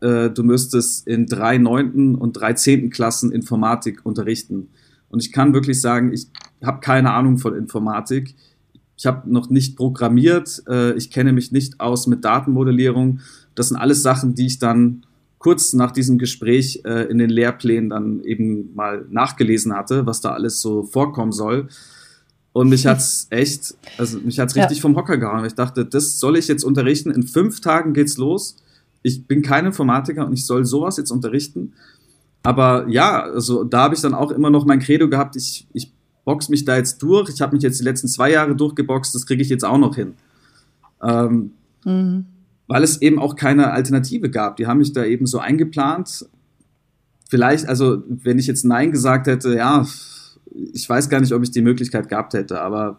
[0.00, 4.68] äh, du müsstest in drei neunten und drei zehnten Klassen Informatik unterrichten.
[5.08, 6.26] Und ich kann wirklich sagen, ich
[6.62, 8.34] habe keine Ahnung von Informatik.
[8.96, 13.20] Ich habe noch nicht programmiert, äh, ich kenne mich nicht aus mit Datenmodellierung.
[13.54, 15.04] Das sind alles Sachen, die ich dann
[15.38, 20.32] kurz nach diesem Gespräch äh, in den Lehrplänen dann eben mal nachgelesen hatte, was da
[20.32, 21.68] alles so vorkommen soll.
[22.52, 24.82] Und mich hat's echt, also mich hat's richtig ja.
[24.82, 25.44] vom Hocker gehauen.
[25.44, 27.10] Ich dachte, das soll ich jetzt unterrichten.
[27.10, 28.56] In fünf Tagen geht's los
[29.06, 31.74] ich bin kein Informatiker und ich soll sowas jetzt unterrichten.
[32.42, 35.92] Aber ja, also da habe ich dann auch immer noch mein Credo gehabt, ich, ich
[36.24, 37.30] box mich da jetzt durch.
[37.30, 39.94] Ich habe mich jetzt die letzten zwei Jahre durchgeboxt, das kriege ich jetzt auch noch
[39.94, 40.14] hin.
[41.02, 41.52] Ähm,
[41.84, 42.26] mhm.
[42.66, 44.56] Weil es eben auch keine Alternative gab.
[44.56, 46.26] Die haben mich da eben so eingeplant.
[47.28, 49.86] Vielleicht, also wenn ich jetzt Nein gesagt hätte, ja,
[50.72, 52.98] ich weiß gar nicht, ob ich die Möglichkeit gehabt hätte, aber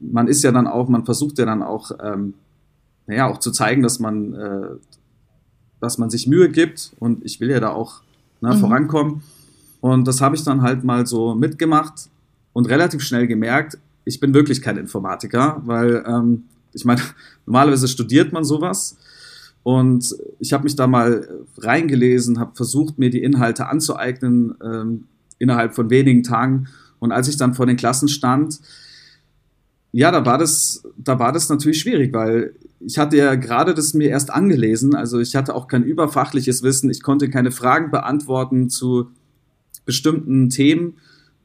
[0.00, 2.34] man ist ja dann auch, man versucht ja dann auch, ähm,
[3.06, 4.68] naja, auch zu zeigen, dass man, äh,
[5.80, 8.02] dass man sich Mühe gibt und ich will ja da auch
[8.40, 8.58] ne, mhm.
[8.58, 9.22] vorankommen.
[9.80, 12.08] Und das habe ich dann halt mal so mitgemacht
[12.52, 17.02] und relativ schnell gemerkt, ich bin wirklich kein Informatiker, weil ähm, ich meine,
[17.46, 18.96] normalerweise studiert man sowas.
[19.62, 25.04] Und ich habe mich da mal reingelesen, habe versucht, mir die Inhalte anzueignen ähm,
[25.38, 26.68] innerhalb von wenigen Tagen.
[27.00, 28.60] Und als ich dann vor den Klassen stand,
[29.92, 33.94] ja, da war das, da war das natürlich schwierig, weil ich hatte ja gerade das
[33.94, 38.68] mir erst angelesen, also ich hatte auch kein überfachliches Wissen, ich konnte keine Fragen beantworten
[38.68, 39.08] zu
[39.84, 40.94] bestimmten Themen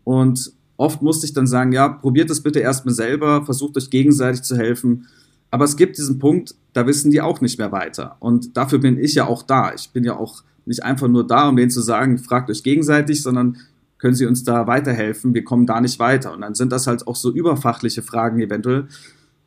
[0.04, 4.42] und oft musste ich dann sagen, ja, probiert es bitte erstmal selber, versucht euch gegenseitig
[4.42, 5.08] zu helfen.
[5.50, 8.18] Aber es gibt diesen Punkt, da wissen die auch nicht mehr weiter.
[8.20, 9.74] Und dafür bin ich ja auch da.
[9.74, 13.22] Ich bin ja auch nicht einfach nur da, um denen zu sagen, fragt euch gegenseitig,
[13.22, 13.58] sondern
[14.04, 15.34] können Sie uns da weiterhelfen?
[15.34, 16.34] Wir kommen da nicht weiter.
[16.34, 18.88] Und dann sind das halt auch so überfachliche Fragen eventuell.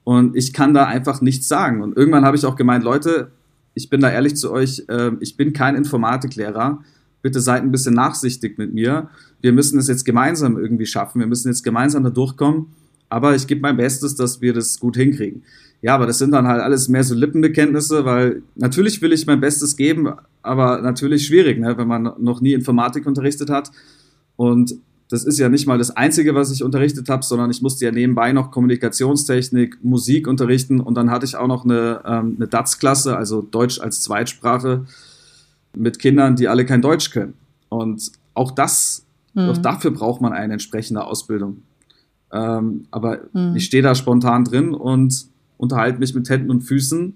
[0.02, 1.82] Und ich kann da einfach nichts sagen.
[1.82, 3.32] Und irgendwann habe ich auch gemeint, Leute,
[3.74, 6.82] ich bin da ehrlich zu euch, äh, ich bin kein Informatiklehrer.
[7.20, 9.10] Bitte seid ein bisschen nachsichtig mit mir.
[9.42, 11.20] Wir müssen es jetzt gemeinsam irgendwie schaffen.
[11.20, 12.68] Wir müssen jetzt gemeinsam da durchkommen.
[13.10, 15.42] Aber ich gebe mein Bestes, dass wir das gut hinkriegen.
[15.82, 19.40] Ja, aber das sind dann halt alles mehr so Lippenbekenntnisse, weil natürlich will ich mein
[19.40, 23.70] Bestes geben, aber natürlich schwierig, ne, wenn man noch nie Informatik unterrichtet hat.
[24.36, 24.74] Und
[25.08, 27.92] das ist ja nicht mal das Einzige, was ich unterrichtet habe, sondern ich musste ja
[27.92, 33.16] nebenbei noch Kommunikationstechnik, Musik unterrichten und dann hatte ich auch noch eine, ähm, eine DATS-Klasse,
[33.16, 34.84] also Deutsch als Zweitsprache,
[35.76, 37.34] mit Kindern, die alle kein Deutsch können.
[37.68, 39.50] Und auch das, mhm.
[39.50, 41.62] auch dafür braucht man eine entsprechende Ausbildung.
[42.32, 43.54] Ähm, aber mhm.
[43.54, 45.26] ich stehe da spontan drin und
[45.56, 47.14] unterhalte mich mit Händen und Füßen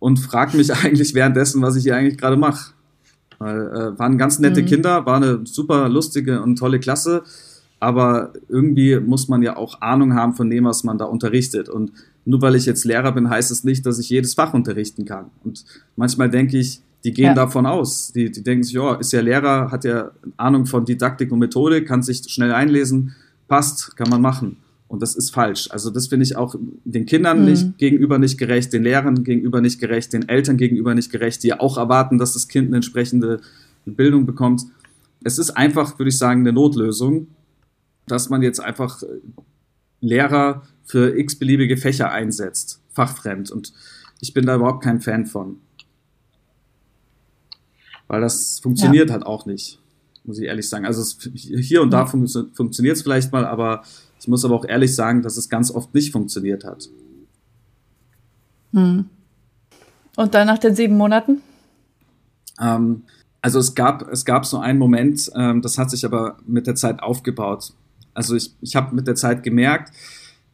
[0.00, 2.72] und frage mich eigentlich währenddessen, was ich hier eigentlich gerade mache.
[3.38, 4.66] Weil, äh, waren ganz nette mhm.
[4.66, 7.22] Kinder, war eine super lustige und tolle Klasse,
[7.80, 11.68] aber irgendwie muss man ja auch Ahnung haben von dem, was man da unterrichtet.
[11.68, 11.92] Und
[12.24, 15.26] nur weil ich jetzt Lehrer bin, heißt es nicht, dass ich jedes Fach unterrichten kann.
[15.44, 15.64] Und
[15.94, 17.34] manchmal denke ich, die gehen ja.
[17.34, 18.12] davon aus.
[18.12, 21.84] Die, die denken sich, ja, ist ja Lehrer, hat ja Ahnung von Didaktik und Methode,
[21.84, 23.14] kann sich schnell einlesen,
[23.46, 24.56] passt, kann man machen.
[24.88, 25.70] Und das ist falsch.
[25.70, 27.44] Also das finde ich auch den Kindern mhm.
[27.44, 31.48] nicht, gegenüber nicht gerecht, den Lehrern gegenüber nicht gerecht, den Eltern gegenüber nicht gerecht, die
[31.48, 33.40] ja auch erwarten, dass das Kind eine entsprechende
[33.84, 34.62] Bildung bekommt.
[35.22, 37.28] Es ist einfach, würde ich sagen, eine Notlösung,
[38.06, 39.02] dass man jetzt einfach
[40.00, 43.50] Lehrer für x-beliebige Fächer einsetzt, fachfremd.
[43.50, 43.74] Und
[44.20, 45.56] ich bin da überhaupt kein Fan von.
[48.06, 49.14] Weil das funktioniert ja.
[49.14, 49.78] halt auch nicht,
[50.24, 50.86] muss ich ehrlich sagen.
[50.86, 53.82] Also es, hier und da fun funktioniert es vielleicht mal, aber
[54.20, 56.88] ich muss aber auch ehrlich sagen, dass es ganz oft nicht funktioniert hat.
[58.72, 59.06] Hm.
[60.16, 61.42] Und dann nach den sieben Monaten?
[62.60, 63.04] Ähm,
[63.40, 66.74] also es gab, es gab so einen Moment, ähm, das hat sich aber mit der
[66.74, 67.72] Zeit aufgebaut.
[68.14, 69.92] Also ich, ich habe mit der Zeit gemerkt,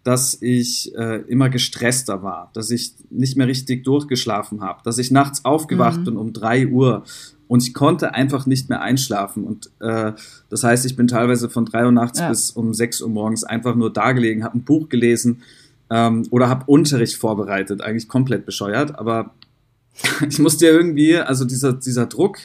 [0.03, 5.11] dass ich äh, immer gestresster war, dass ich nicht mehr richtig durchgeschlafen habe, dass ich
[5.11, 6.05] nachts aufgewacht mhm.
[6.05, 7.05] bin um drei Uhr
[7.49, 9.45] und ich konnte einfach nicht mehr einschlafen.
[9.45, 10.13] Und äh,
[10.49, 12.29] das heißt, ich bin teilweise von drei Uhr nachts ja.
[12.29, 15.43] bis um sechs Uhr morgens einfach nur da gelegen, habe ein Buch gelesen
[15.91, 17.83] ähm, oder habe Unterricht vorbereitet.
[17.83, 19.35] Eigentlich komplett bescheuert, aber
[20.29, 22.39] ich musste ja irgendwie, also dieser, dieser Druck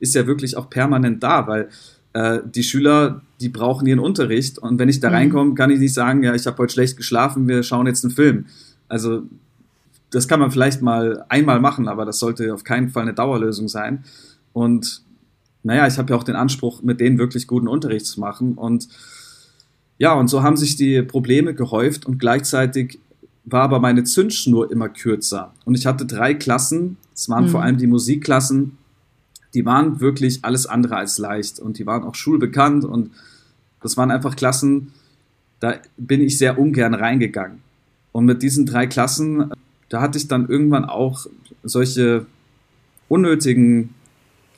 [0.00, 1.68] ist ja wirklich auch permanent da, weil
[2.12, 5.14] äh, die Schüler, die brauchen ihren Unterricht und wenn ich da mhm.
[5.14, 8.14] reinkomme, kann ich nicht sagen, ja, ich habe heute schlecht geschlafen, wir schauen jetzt einen
[8.14, 8.46] Film.
[8.88, 9.22] Also
[10.10, 13.68] das kann man vielleicht mal einmal machen, aber das sollte auf keinen Fall eine Dauerlösung
[13.68, 14.04] sein.
[14.56, 15.02] Und
[15.64, 18.54] naja, ich habe ja auch den Anspruch, mit denen wirklich guten Unterricht zu machen.
[18.54, 18.88] Und
[19.98, 22.98] ja, und so haben sich die Probleme gehäuft und gleichzeitig
[23.44, 25.52] war aber meine Zündschnur immer kürzer.
[25.66, 27.48] Und ich hatte drei Klassen, es waren mhm.
[27.50, 28.78] vor allem die Musikklassen,
[29.52, 33.10] die waren wirklich alles andere als leicht und die waren auch schulbekannt und
[33.82, 34.94] das waren einfach Klassen,
[35.60, 37.60] da bin ich sehr ungern reingegangen.
[38.10, 39.50] Und mit diesen drei Klassen,
[39.90, 41.26] da hatte ich dann irgendwann auch
[41.62, 42.24] solche
[43.10, 43.90] unnötigen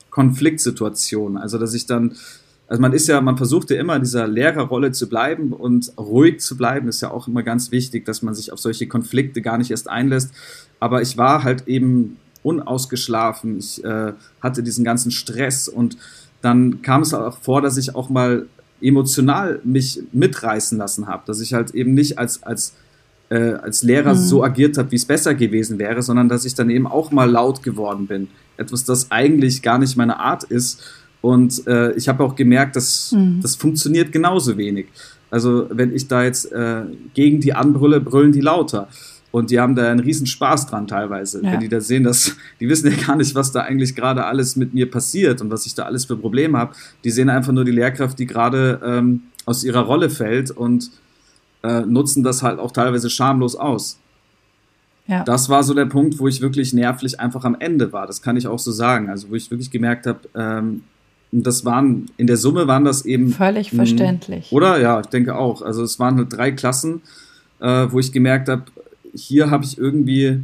[0.09, 1.37] Konfliktsituation.
[1.37, 2.15] Also, dass ich dann,
[2.67, 6.39] also man ist ja, man versucht ja immer in dieser Lehrerrolle zu bleiben und ruhig
[6.39, 9.57] zu bleiben, ist ja auch immer ganz wichtig, dass man sich auf solche Konflikte gar
[9.57, 10.31] nicht erst einlässt.
[10.79, 15.97] Aber ich war halt eben unausgeschlafen, ich äh, hatte diesen ganzen Stress und
[16.41, 18.47] dann kam es auch vor, dass ich auch mal
[18.81, 22.75] emotional mich mitreißen lassen habe, dass ich halt eben nicht als, als
[23.29, 24.19] äh, als Lehrer mhm.
[24.19, 27.29] so agiert habe, wie es besser gewesen wäre, sondern dass ich dann eben auch mal
[27.29, 28.27] laut geworden bin.
[28.57, 30.81] Etwas, das eigentlich gar nicht meine Art ist.
[31.21, 33.39] Und äh, ich habe auch gemerkt, dass mhm.
[33.41, 34.87] das funktioniert genauso wenig.
[35.29, 38.87] Also wenn ich da jetzt äh, gegen die anbrülle, brüllen die lauter.
[39.31, 41.43] Und die haben da einen riesen Spaß dran teilweise.
[41.43, 41.51] Ja.
[41.51, 44.55] Wenn die da sehen, dass die wissen ja gar nicht, was da eigentlich gerade alles
[44.55, 46.73] mit mir passiert und was ich da alles für Probleme habe.
[47.03, 50.89] Die sehen einfach nur die Lehrkraft, die gerade ähm, aus ihrer Rolle fällt und
[51.63, 53.99] äh, nutzen das halt auch teilweise schamlos aus.
[55.07, 55.23] Ja.
[55.23, 58.05] Das war so der Punkt, wo ich wirklich nervlich einfach am Ende war.
[58.05, 59.09] Das kann ich auch so sagen.
[59.09, 60.83] Also wo ich wirklich gemerkt habe, ähm,
[61.31, 64.51] das waren in der Summe waren das eben völlig mh, verständlich.
[64.51, 65.61] Oder ja, ich denke auch.
[65.61, 67.01] Also es waren halt drei Klassen,
[67.59, 68.63] äh, wo ich gemerkt habe,
[69.13, 70.43] hier habe ich irgendwie,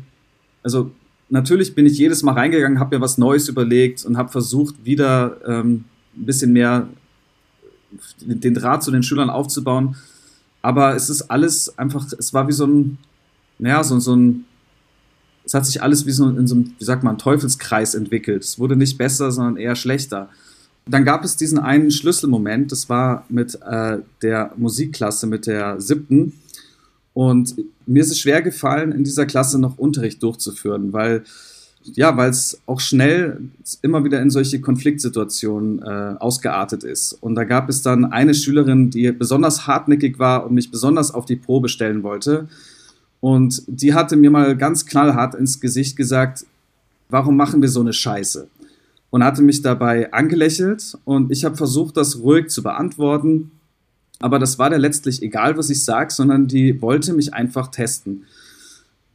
[0.63, 0.91] also
[1.29, 5.37] natürlich bin ich jedes Mal reingegangen, habe mir was Neues überlegt und habe versucht wieder
[5.47, 5.85] ähm,
[6.15, 6.87] ein bisschen mehr
[8.19, 9.95] den Draht zu den Schülern aufzubauen.
[10.65, 12.97] Aber es ist alles einfach, es war wie so ein,
[13.59, 14.45] naja, so, so ein,
[15.43, 18.43] es hat sich alles wie so in so einem, wie sagt man, Teufelskreis entwickelt.
[18.43, 20.27] Es wurde nicht besser, sondern eher schlechter.
[20.87, 26.33] Dann gab es diesen einen Schlüsselmoment, das war mit äh, der Musikklasse, mit der siebten.
[27.13, 27.53] Und
[27.85, 31.25] mir ist es schwer gefallen, in dieser Klasse noch Unterricht durchzuführen, weil
[31.93, 33.41] ja, weil es auch schnell
[33.81, 37.13] immer wieder in solche Konfliktsituationen äh, ausgeartet ist.
[37.13, 41.25] Und da gab es dann eine Schülerin, die besonders hartnäckig war und mich besonders auf
[41.25, 42.47] die Probe stellen wollte.
[43.21, 46.45] Und die hatte mir mal ganz knallhart ins Gesicht gesagt,
[47.09, 48.47] warum machen wir so eine Scheiße?
[49.09, 53.51] Und hatte mich dabei angelächelt und ich habe versucht, das ruhig zu beantworten.
[54.19, 58.25] Aber das war der letztlich egal, was ich sage, sondern die wollte mich einfach testen.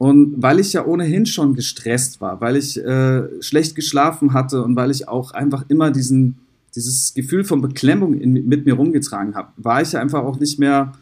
[0.01, 4.75] Und weil ich ja ohnehin schon gestresst war, weil ich äh, schlecht geschlafen hatte und
[4.75, 6.39] weil ich auch einfach immer diesen,
[6.73, 10.57] dieses Gefühl von Beklemmung in, mit mir rumgetragen habe, war ich ja einfach auch nicht
[10.57, 10.93] mehr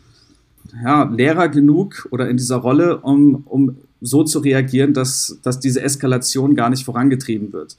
[0.84, 5.82] ja, Lehrer genug oder in dieser Rolle, um, um so zu reagieren, dass, dass diese
[5.82, 7.78] Eskalation gar nicht vorangetrieben wird.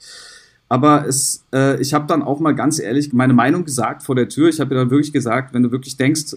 [0.69, 4.27] Aber es, äh, ich habe dann auch mal ganz ehrlich meine Meinung gesagt vor der
[4.27, 4.49] Tür.
[4.49, 6.35] Ich habe dann wirklich gesagt, wenn du wirklich denkst,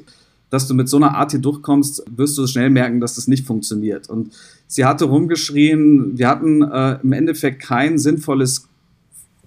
[0.55, 3.44] dass du mit so einer Art hier durchkommst, wirst du schnell merken, dass das nicht
[3.44, 4.09] funktioniert.
[4.09, 4.32] Und
[4.68, 8.68] sie hatte rumgeschrien, wir hatten äh, im Endeffekt kein sinnvolles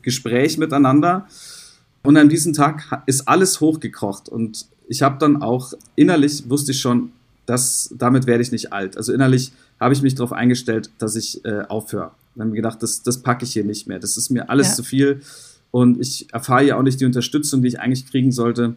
[0.01, 1.25] Gespräch miteinander.
[2.03, 4.27] Und an diesem Tag ist alles hochgekocht.
[4.27, 7.13] Und ich habe dann auch innerlich wusste ich schon,
[7.45, 8.97] dass damit werde ich nicht alt.
[8.97, 12.11] Also innerlich habe ich mich darauf eingestellt, dass ich äh, aufhöre.
[12.35, 13.99] Dann habe ich gedacht, das, das packe ich hier nicht mehr.
[13.99, 14.73] Das ist mir alles ja.
[14.73, 15.21] zu viel.
[15.71, 18.75] Und ich erfahre ja auch nicht die Unterstützung, die ich eigentlich kriegen sollte.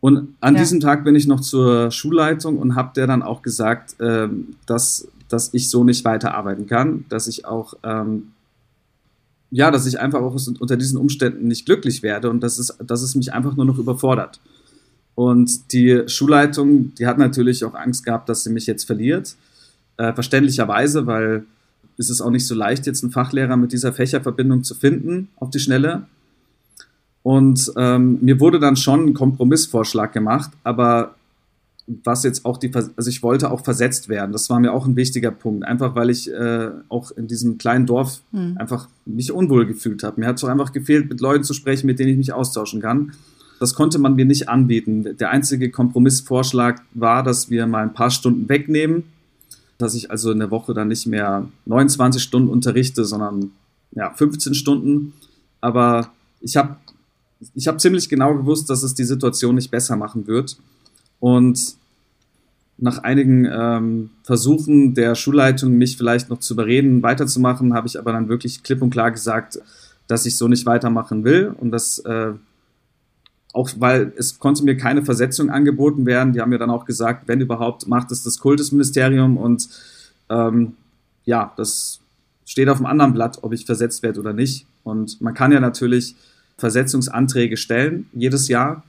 [0.00, 0.60] Und an ja.
[0.60, 5.08] diesem Tag bin ich noch zur Schulleitung und habe der dann auch gesagt, ähm, dass,
[5.28, 8.28] dass ich so nicht weiterarbeiten kann, dass ich auch, ähm,
[9.50, 13.02] ja, dass ich einfach auch unter diesen Umständen nicht glücklich werde und dass es, dass
[13.02, 14.40] es mich einfach nur noch überfordert.
[15.16, 19.34] Und die Schulleitung, die hat natürlich auch Angst gehabt, dass sie mich jetzt verliert.
[19.96, 21.44] Äh, verständlicherweise, weil
[21.96, 25.50] es ist auch nicht so leicht, jetzt einen Fachlehrer mit dieser Fächerverbindung zu finden auf
[25.50, 26.06] die Schnelle.
[27.28, 31.14] Und ähm, mir wurde dann schon ein Kompromissvorschlag gemacht, aber
[32.02, 34.32] was jetzt auch die, also ich wollte auch versetzt werden.
[34.32, 37.84] Das war mir auch ein wichtiger Punkt, einfach weil ich äh, auch in diesem kleinen
[37.84, 38.56] Dorf mhm.
[38.56, 40.18] einfach mich unwohl gefühlt habe.
[40.18, 42.80] Mir hat es auch einfach gefehlt, mit Leuten zu sprechen, mit denen ich mich austauschen
[42.80, 43.12] kann.
[43.60, 45.18] Das konnte man mir nicht anbieten.
[45.18, 49.04] Der einzige Kompromissvorschlag war, dass wir mal ein paar Stunden wegnehmen,
[49.76, 53.50] dass ich also in der Woche dann nicht mehr 29 Stunden unterrichte, sondern
[53.90, 55.12] ja, 15 Stunden.
[55.60, 56.10] Aber
[56.40, 56.76] ich habe
[57.54, 60.56] ich hab ziemlich genau gewusst, dass es die Situation nicht besser machen wird.
[61.20, 61.76] Und
[62.78, 68.12] nach einigen ähm, Versuchen der Schulleitung, mich vielleicht noch zu überreden, weiterzumachen, habe ich aber
[68.12, 69.58] dann wirklich klipp und klar gesagt,
[70.06, 72.32] dass ich so nicht weitermachen will und dass äh,
[73.52, 76.32] auch weil es konnte mir keine Versetzung angeboten werden.
[76.32, 79.68] Die haben mir dann auch gesagt, wenn überhaupt, macht es das Kultusministerium und
[80.28, 80.74] ähm,
[81.24, 82.00] ja, das
[82.44, 84.66] steht auf dem anderen Blatt, ob ich versetzt werde oder nicht.
[84.84, 86.14] Und man kann ja natürlich
[86.58, 88.82] Versetzungsanträge stellen, jedes Jahr.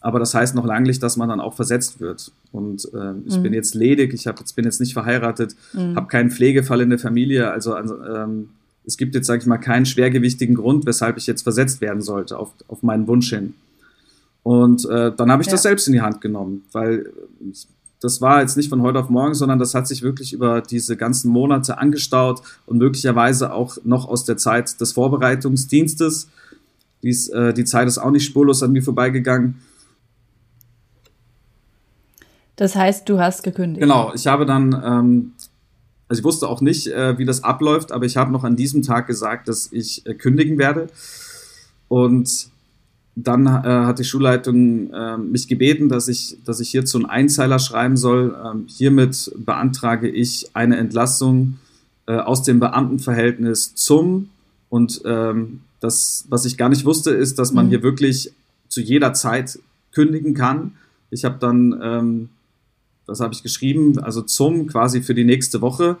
[0.00, 2.32] Aber das heißt noch lange nicht, dass man dann auch versetzt wird.
[2.52, 3.42] Und äh, ich mhm.
[3.42, 5.94] bin jetzt ledig, ich hab, jetzt, bin jetzt nicht verheiratet, mhm.
[5.94, 7.50] habe keinen Pflegefall in der Familie.
[7.50, 8.48] Also, also ähm,
[8.86, 12.38] es gibt jetzt, sage ich mal, keinen schwergewichtigen Grund, weshalb ich jetzt versetzt werden sollte
[12.38, 13.54] auf, auf meinen Wunsch hin.
[14.42, 15.52] Und äh, dann habe ich ja.
[15.52, 17.12] das selbst in die Hand genommen, weil
[18.00, 20.96] das war jetzt nicht von heute auf morgen, sondern das hat sich wirklich über diese
[20.96, 26.28] ganzen Monate angestaut und möglicherweise auch noch aus der Zeit des Vorbereitungsdienstes.
[27.02, 29.60] Dies, äh, die Zeit ist auch nicht spurlos an mir vorbeigegangen.
[32.56, 33.80] Das heißt, du hast gekündigt.
[33.80, 35.32] Genau, ich habe dann, ähm,
[36.08, 38.82] also ich wusste auch nicht, äh, wie das abläuft, aber ich habe noch an diesem
[38.82, 40.88] Tag gesagt, dass ich äh, kündigen werde.
[41.88, 42.50] Und
[43.16, 47.58] dann äh, hat die Schulleitung äh, mich gebeten, dass ich, dass ich hierzu einen Einzeiler
[47.58, 48.36] schreiben soll.
[48.44, 51.58] Ähm, hiermit beantrage ich eine Entlassung
[52.06, 54.28] äh, aus dem Beamtenverhältnis zum
[54.68, 57.70] und ähm, das, was ich gar nicht wusste, ist, dass man mhm.
[57.70, 58.32] hier wirklich
[58.68, 59.58] zu jeder Zeit
[59.92, 60.72] kündigen kann.
[61.10, 62.28] Ich habe dann, ähm,
[63.06, 65.96] das habe ich geschrieben, also zum quasi für die nächste Woche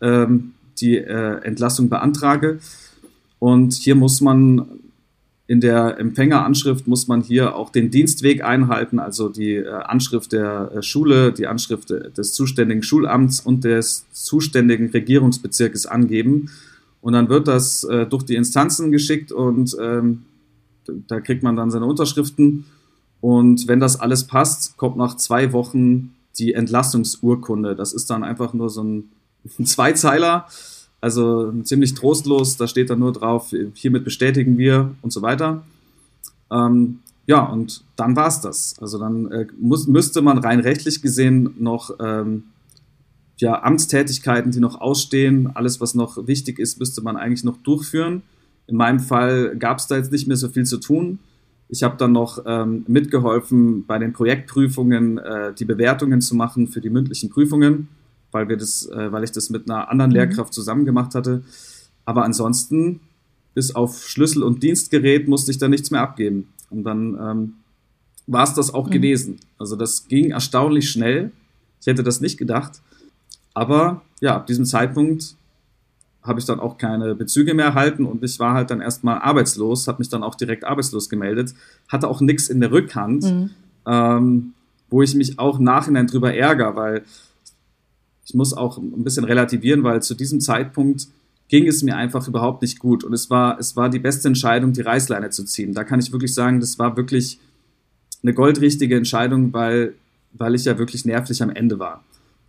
[0.00, 2.60] ähm, die äh, Entlassung beantrage.
[3.38, 4.66] Und hier muss man
[5.46, 10.72] in der Empfängeranschrift muss man hier auch den Dienstweg einhalten, also die äh, Anschrift der
[10.74, 16.50] äh, Schule, die Anschrift des zuständigen Schulamts und des zuständigen Regierungsbezirkes angeben.
[17.04, 20.24] Und dann wird das äh, durch die Instanzen geschickt und ähm,
[21.06, 22.64] da kriegt man dann seine Unterschriften.
[23.20, 27.76] Und wenn das alles passt, kommt nach zwei Wochen die Entlassungsurkunde.
[27.76, 29.10] Das ist dann einfach nur so ein,
[29.58, 30.46] ein Zweizeiler
[31.04, 35.62] also ziemlich trostlos, da steht dann nur drauf, hiermit bestätigen wir und so weiter.
[36.50, 38.76] Ähm, ja, und dann war es das.
[38.80, 42.44] Also dann äh, muss, müsste man rein rechtlich gesehen noch ähm,
[43.44, 48.22] ja, Amtstätigkeiten, die noch ausstehen, alles, was noch wichtig ist, müsste man eigentlich noch durchführen.
[48.66, 51.18] In meinem Fall gab es da jetzt nicht mehr so viel zu tun.
[51.68, 56.80] Ich habe dann noch ähm, mitgeholfen, bei den Projektprüfungen äh, die Bewertungen zu machen für
[56.80, 57.88] die mündlichen Prüfungen
[58.34, 60.16] weil wir das, äh, weil ich das mit einer anderen mhm.
[60.16, 61.44] Lehrkraft zusammen gemacht hatte.
[62.04, 63.00] Aber ansonsten,
[63.54, 66.48] bis auf Schlüssel und Dienstgerät, musste ich da nichts mehr abgeben.
[66.68, 67.52] Und dann ähm,
[68.26, 68.90] war es das auch mhm.
[68.90, 69.36] gewesen.
[69.56, 71.30] Also das ging erstaunlich schnell.
[71.80, 72.82] Ich hätte das nicht gedacht.
[73.54, 75.36] Aber ja, ab diesem Zeitpunkt
[76.22, 79.86] habe ich dann auch keine Bezüge mehr erhalten und ich war halt dann erstmal arbeitslos,
[79.86, 81.54] habe mich dann auch direkt arbeitslos gemeldet,
[81.88, 83.50] hatte auch nichts in der Rückhand, mhm.
[83.86, 84.54] ähm,
[84.88, 87.04] wo ich mich auch Nachhinein drüber ärgere, weil
[88.24, 91.08] ich muss auch ein bisschen relativieren, weil zu diesem Zeitpunkt
[91.48, 94.72] ging es mir einfach überhaupt nicht gut und es war, es war die beste Entscheidung,
[94.72, 95.74] die Reißleine zu ziehen.
[95.74, 97.38] Da kann ich wirklich sagen, das war wirklich
[98.22, 99.94] eine goldrichtige Entscheidung, weil,
[100.32, 102.02] weil ich ja wirklich nervlich am Ende war.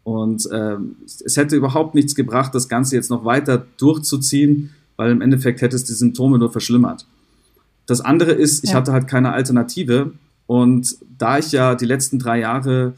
[0.05, 5.19] Und ähm, es hätte überhaupt nichts gebracht, das Ganze jetzt noch weiter durchzuziehen, weil im
[5.19, 7.07] Endeffekt hätte es die Symptome nur verschlimmert.
[7.87, 8.75] Das andere ist, ich ja.
[8.77, 10.11] hatte halt keine Alternative.
[10.45, 12.93] Und da ich ja die letzten drei Jahre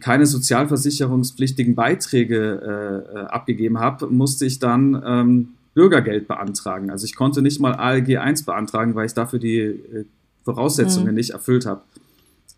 [0.00, 6.90] keine sozialversicherungspflichtigen Beiträge äh, abgegeben habe, musste ich dann ähm, Bürgergeld beantragen.
[6.90, 10.04] Also ich konnte nicht mal ALG 1 beantragen, weil ich dafür die äh,
[10.44, 11.14] Voraussetzungen mhm.
[11.14, 11.80] nicht erfüllt habe.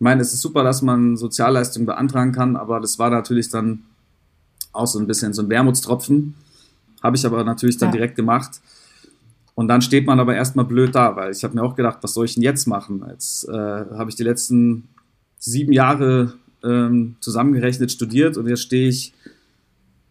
[0.01, 3.83] Ich meine, es ist super, dass man Sozialleistungen beantragen kann, aber das war natürlich dann
[4.73, 6.37] auch so ein bisschen so ein Wermutstropfen.
[7.03, 7.97] Habe ich aber natürlich dann ja.
[7.97, 8.63] direkt gemacht.
[9.55, 12.15] Und dann steht man aber erstmal blöd da, weil ich habe mir auch gedacht, was
[12.15, 13.05] soll ich denn jetzt machen?
[13.11, 14.89] Jetzt äh, habe ich die letzten
[15.39, 16.33] sieben Jahre
[16.65, 19.13] ähm, zusammengerechnet studiert und jetzt stehe ich,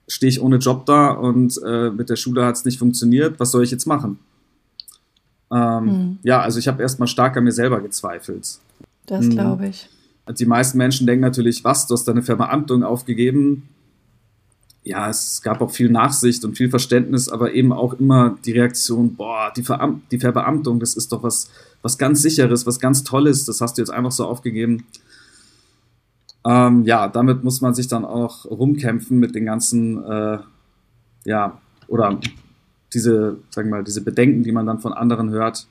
[0.07, 3.39] stehe ich ohne Job da und äh, mit der Schule hat es nicht funktioniert.
[3.39, 4.19] Was soll ich jetzt machen?
[5.51, 6.19] Ähm, hm.
[6.21, 8.59] Ja, also ich habe erstmal stark an mir selber gezweifelt.
[9.09, 9.31] Das mhm.
[9.31, 9.89] glaube ich.
[10.37, 13.67] Die meisten Menschen denken natürlich, was, du hast deine Verbeamtung aufgegeben.
[14.83, 19.15] Ja, es gab auch viel Nachsicht und viel Verständnis, aber eben auch immer die Reaktion,
[19.15, 21.49] boah, die, Veram die Verbeamtung, das ist doch was,
[21.81, 24.85] was ganz Sicheres, was ganz Tolles, das hast du jetzt einfach so aufgegeben.
[26.45, 30.37] Ähm, ja, damit muss man sich dann auch rumkämpfen mit den ganzen, äh,
[31.25, 32.19] ja, oder
[32.93, 35.67] diese, sagen wir mal, diese Bedenken, die man dann von anderen hört.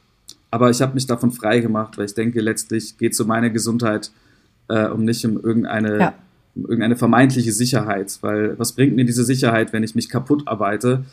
[0.50, 3.52] Aber ich habe mich davon frei gemacht, weil ich denke, letztlich geht es um meine
[3.52, 4.10] Gesundheit
[4.68, 6.14] äh, um nicht um irgendeine, ja.
[6.54, 8.18] um irgendeine vermeintliche Sicherheit.
[8.20, 11.04] Weil was bringt mir diese Sicherheit, wenn ich mich kaputt arbeite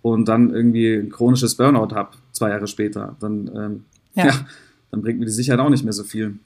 [0.00, 3.16] und dann irgendwie ein chronisches Burnout habe, zwei Jahre später?
[3.20, 4.26] Dann, ähm, ja.
[4.26, 4.46] ja,
[4.90, 6.38] dann bringt mir die Sicherheit auch nicht mehr so viel.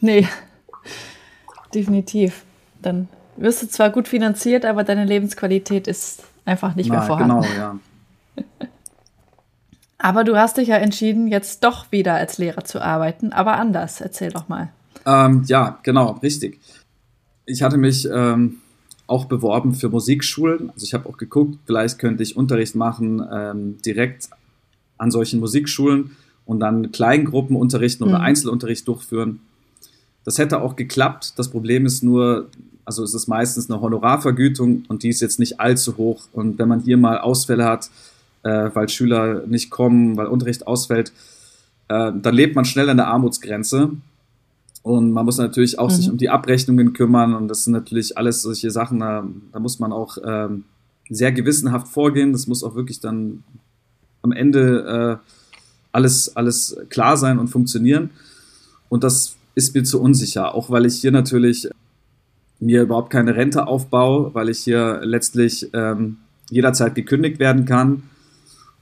[0.00, 0.28] Nee,
[1.74, 2.44] definitiv.
[2.82, 7.40] Dann wirst du zwar gut finanziert, aber deine Lebensqualität ist einfach nicht Na, mehr vorhanden.
[7.42, 7.78] Genau, ja.
[9.98, 14.00] Aber du hast dich ja entschieden, jetzt doch wieder als Lehrer zu arbeiten, aber anders.
[14.00, 14.70] Erzähl doch mal.
[15.04, 16.60] Ähm, ja, genau, richtig.
[17.46, 18.58] Ich hatte mich ähm,
[19.08, 20.70] auch beworben für Musikschulen.
[20.70, 24.28] Also ich habe auch geguckt, vielleicht könnte ich Unterricht machen ähm, direkt
[24.98, 28.24] an solchen Musikschulen und dann Kleingruppen unterrichten oder mhm.
[28.24, 29.40] Einzelunterricht durchführen.
[30.24, 31.34] Das hätte auch geklappt.
[31.36, 32.50] Das Problem ist nur,
[32.84, 36.28] also es ist meistens eine Honorarvergütung und die ist jetzt nicht allzu hoch.
[36.32, 37.90] Und wenn man hier mal Ausfälle hat,
[38.42, 41.12] äh, weil Schüler nicht kommen, weil Unterricht ausfällt,
[41.88, 43.90] äh, dann lebt man schnell an der Armutsgrenze.
[44.82, 45.94] Und man muss natürlich auch mhm.
[45.94, 47.34] sich um die Abrechnungen kümmern.
[47.34, 50.64] Und das sind natürlich alles solche Sachen, da, da muss man auch ähm,
[51.08, 52.32] sehr gewissenhaft vorgehen.
[52.32, 53.42] Das muss auch wirklich dann
[54.22, 55.30] am Ende äh,
[55.92, 58.10] alles, alles klar sein und funktionieren.
[58.88, 61.68] Und das ist mir zu unsicher, auch weil ich hier natürlich
[62.60, 66.18] mir überhaupt keine Rente aufbaue, weil ich hier letztlich ähm,
[66.50, 68.02] jederzeit gekündigt werden kann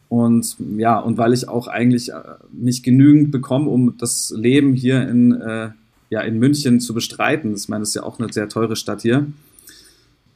[0.09, 2.21] und ja, und weil ich auch eigentlich äh,
[2.53, 5.71] nicht genügend bekomme, um das Leben hier in, äh,
[6.11, 7.55] ja, in München zu bestreiten.
[7.55, 9.27] Ich meine, das ist ja auch eine sehr teure Stadt hier.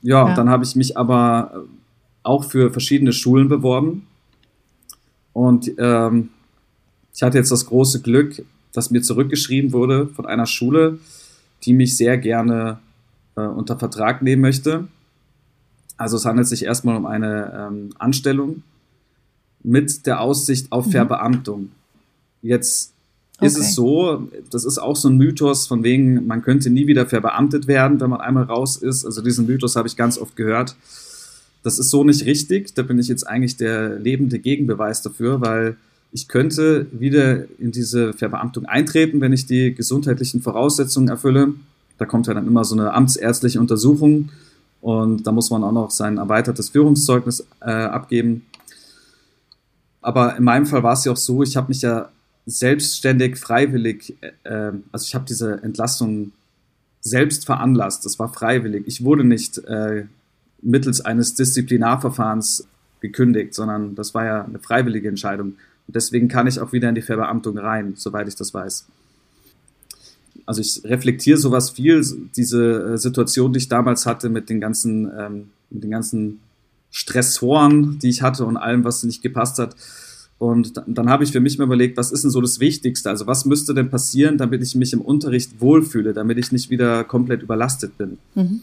[0.03, 0.35] Ja, ja.
[0.35, 1.65] dann habe ich mich aber
[2.23, 4.07] auch für verschiedene Schulen beworben.
[5.33, 6.31] Und ähm,
[7.15, 10.99] ich hatte jetzt das große Glück, dass mir zurückgeschrieben wurde von einer Schule,
[11.65, 12.79] die mich sehr gerne
[13.37, 14.89] äh, unter Vertrag nehmen möchte.
[15.97, 18.63] Also es handelt sich erstmal um eine ähm, Anstellung
[19.63, 20.91] mit der Aussicht auf mhm.
[20.93, 21.71] Verbeamtung.
[22.43, 22.93] Jetzt
[23.37, 23.47] okay.
[23.47, 27.07] ist es so, das ist auch so ein Mythos von wegen, man könnte nie wieder
[27.07, 29.05] verbeamtet werden, wenn man einmal raus ist.
[29.05, 30.77] Also diesen Mythos habe ich ganz oft gehört.
[31.63, 32.75] Das ist so nicht richtig.
[32.75, 35.77] Da bin ich jetzt eigentlich der lebende Gegenbeweis dafür, weil
[36.13, 41.55] ich könnte wieder in diese Verbeamtung eintreten, wenn ich die gesundheitlichen Voraussetzungen erfülle.
[41.99, 44.31] Da kommt ja dann immer so eine amtsärztliche Untersuchung
[44.81, 48.47] und da muss man auch noch sein erweitertes Führungszeugnis äh, abgeben.
[50.03, 52.11] Aber in meinem Fall war es ja auch so, ich habe mich ja
[52.47, 56.33] selbstständig, freiwillig, äh, also ich habe diese Entlassung
[57.01, 58.05] selbst veranlasst.
[58.05, 58.85] Das war freiwillig.
[58.87, 60.05] Ich wurde nicht äh,
[60.63, 62.67] mittels eines Disziplinarverfahrens
[63.01, 65.55] gekündigt, sondern das war ja eine freiwillige Entscheidung.
[65.87, 68.87] Und deswegen kann ich auch wieder in die Verbeamtung rein, soweit ich das weiß.
[70.47, 72.05] Also ich reflektiere sowas viel,
[72.37, 76.41] diese äh, Situation, die ich damals hatte mit den ganzen, ähm, mit den ganzen
[76.91, 79.77] Stressoren, die ich hatte und allem, was nicht gepasst hat.
[80.39, 83.11] Und dann, dann habe ich für mich mal überlegt, was ist denn so das Wichtigste?
[83.11, 87.05] Also was müsste denn passieren, damit ich mich im Unterricht wohlfühle, damit ich nicht wieder
[87.05, 88.17] komplett überlastet bin?
[88.35, 88.61] Mhm.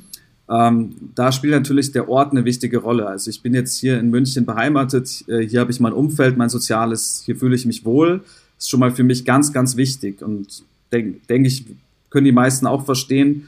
[0.50, 3.06] Ähm, da spielt natürlich der Ort eine wichtige Rolle.
[3.06, 6.50] Also ich bin jetzt hier in München beheimatet, äh, hier habe ich mein Umfeld, mein
[6.50, 8.20] Soziales, hier fühle ich mich wohl.
[8.56, 11.66] Das ist schon mal für mich ganz, ganz wichtig und denke denk ich,
[12.10, 13.48] können die meisten auch verstehen,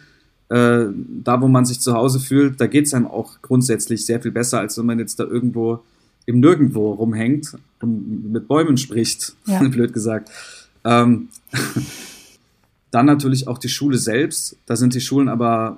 [0.50, 0.86] äh,
[1.24, 4.32] da wo man sich zu Hause fühlt, da geht es einem auch grundsätzlich sehr viel
[4.32, 5.80] besser, als wenn man jetzt da irgendwo
[6.26, 9.62] im Nirgendwo rumhängt und mit Bäumen spricht, ja.
[9.68, 10.30] blöd gesagt.
[10.84, 11.30] Ähm,
[12.92, 14.58] dann natürlich auch die Schule selbst.
[14.66, 15.78] Da sind die Schulen aber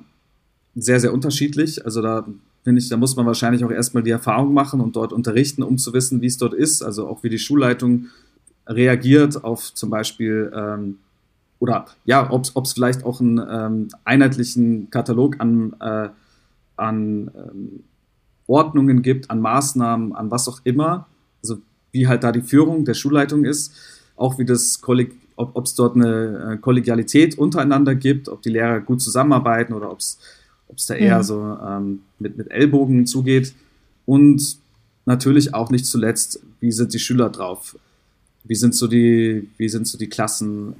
[0.76, 1.86] sehr, sehr unterschiedlich.
[1.86, 2.26] Also da
[2.63, 5.78] finde ich, da muss man wahrscheinlich auch erstmal die Erfahrung machen und dort unterrichten, um
[5.78, 6.82] zu wissen, wie es dort ist.
[6.82, 8.07] Also auch wie die Schulleitung
[8.67, 10.97] reagiert auf zum Beispiel ähm,
[11.62, 16.09] oder ja, ob es vielleicht auch einen ähm, einheitlichen Katalog an, äh,
[16.76, 17.84] an ähm,
[18.47, 21.07] Ordnungen gibt, an Maßnahmen, an was auch immer.
[21.43, 21.59] Also
[21.91, 23.76] wie halt da die Führung der Schulleitung ist,
[24.16, 28.80] auch wie das Kolleg ob es dort eine äh, Kollegialität untereinander gibt, ob die Lehrer
[28.80, 30.20] gut zusammenarbeiten oder ob es
[30.88, 31.24] da eher ja.
[31.24, 33.53] so ähm, mit, mit Ellbogen zugeht.
[34.05, 34.57] Und
[35.05, 37.78] natürlich auch nicht zuletzt, wie sind die Schüler drauf?
[38.43, 40.76] Wie sind so die, wie sind so die Klassen?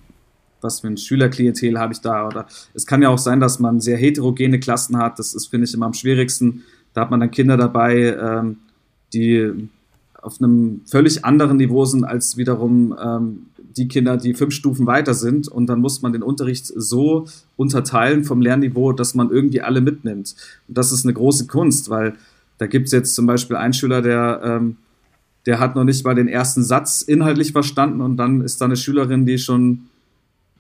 [0.62, 2.28] Was für ein Schülerklientel habe ich da?
[2.28, 5.20] Oder es kann ja auch sein, dass man sehr heterogene Klassen hat.
[5.20, 6.64] Das ist, finde ich, immer am schwierigsten.
[6.94, 8.58] Da hat man dann Kinder dabei, ähm,
[9.14, 9.70] die
[10.22, 15.14] auf einem völlig anderen Niveau sind als wiederum ähm, die Kinder, die fünf Stufen weiter
[15.14, 15.48] sind.
[15.48, 20.36] Und dann muss man den Unterricht so unterteilen vom Lernniveau, dass man irgendwie alle mitnimmt.
[20.68, 22.16] Und das ist eine große Kunst, weil
[22.58, 24.78] da gibt es jetzt zum Beispiel einen Schüler, der, ähm,
[25.46, 28.76] der hat noch nicht mal den ersten Satz inhaltlich verstanden und dann ist da eine
[28.76, 29.88] Schülerin, die schon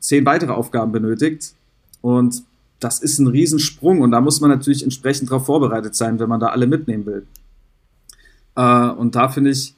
[0.01, 1.53] zehn weitere Aufgaben benötigt.
[2.01, 2.43] Und
[2.81, 6.39] das ist ein Riesensprung und da muss man natürlich entsprechend darauf vorbereitet sein, wenn man
[6.39, 7.25] da alle mitnehmen will.
[8.55, 9.75] Äh, und da finde ich,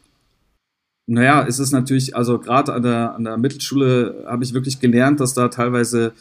[1.05, 5.19] naja, ist es natürlich, also gerade an der, an der Mittelschule habe ich wirklich gelernt,
[5.19, 6.13] dass da teilweise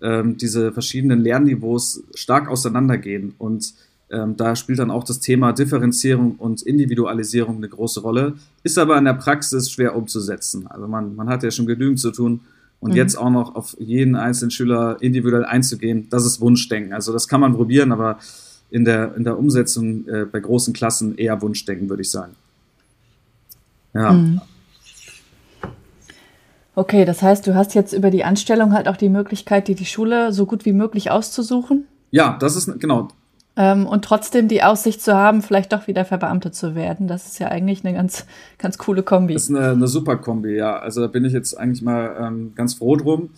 [0.00, 3.34] ähm, diese verschiedenen Lernniveaus stark auseinandergehen.
[3.36, 3.74] Und
[4.10, 8.96] ähm, da spielt dann auch das Thema Differenzierung und Individualisierung eine große Rolle, ist aber
[8.96, 10.66] in der Praxis schwer umzusetzen.
[10.66, 12.40] Also man, man hat ja schon genügend zu tun.
[12.82, 12.96] Und mhm.
[12.96, 16.92] jetzt auch noch auf jeden einzelnen Schüler individuell einzugehen, das ist Wunschdenken.
[16.92, 18.18] Also das kann man probieren, aber
[18.70, 22.32] in der, in der Umsetzung äh, bei großen Klassen eher Wunschdenken, würde ich sagen.
[23.94, 24.12] Ja.
[24.12, 24.40] Mhm.
[26.74, 29.84] Okay, das heißt, du hast jetzt über die Anstellung halt auch die Möglichkeit, dir die
[29.84, 31.86] Schule so gut wie möglich auszusuchen?
[32.10, 33.08] Ja, das ist genau.
[33.54, 37.06] Ähm, und trotzdem die Aussicht zu haben, vielleicht doch wieder verbeamtet zu werden.
[37.06, 38.26] Das ist ja eigentlich eine ganz,
[38.58, 39.34] ganz coole Kombi.
[39.34, 40.78] Das ist eine, eine super Kombi, ja.
[40.78, 43.30] Also da bin ich jetzt eigentlich mal ähm, ganz froh drum.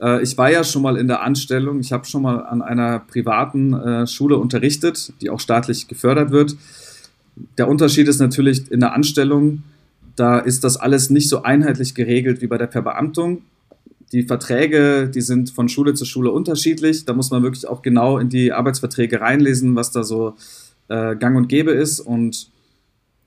[0.00, 1.80] Äh, ich war ja schon mal in der Anstellung.
[1.80, 6.56] Ich habe schon mal an einer privaten äh, Schule unterrichtet, die auch staatlich gefördert wird.
[7.58, 9.62] Der Unterschied ist natürlich in der Anstellung,
[10.14, 13.42] da ist das alles nicht so einheitlich geregelt wie bei der Verbeamtung.
[14.16, 17.04] Die Verträge, die sind von Schule zu Schule unterschiedlich.
[17.04, 20.36] Da muss man wirklich auch genau in die Arbeitsverträge reinlesen, was da so
[20.88, 22.00] äh, gang und gäbe ist.
[22.00, 22.50] Und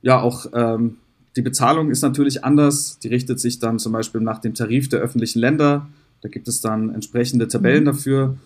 [0.01, 0.95] ja, auch ähm,
[1.35, 2.97] die Bezahlung ist natürlich anders.
[2.97, 5.87] Die richtet sich dann zum Beispiel nach dem Tarif der öffentlichen Länder.
[6.21, 7.89] Da gibt es dann entsprechende Tabellen mhm.
[7.89, 8.37] dafür.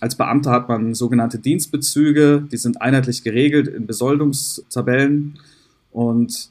[0.00, 5.38] Als Beamter hat man sogenannte Dienstbezüge, die sind einheitlich geregelt in Besoldungstabellen.
[5.90, 6.50] Und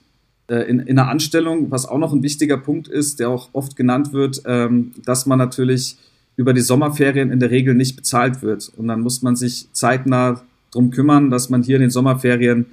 [0.55, 4.13] in, in einer Anstellung, was auch noch ein wichtiger Punkt ist, der auch oft genannt
[4.13, 5.97] wird, ähm, dass man natürlich
[6.37, 8.71] über die Sommerferien in der Regel nicht bezahlt wird.
[8.77, 10.41] Und dann muss man sich zeitnah
[10.71, 12.67] darum kümmern, dass man hier in den Sommerferien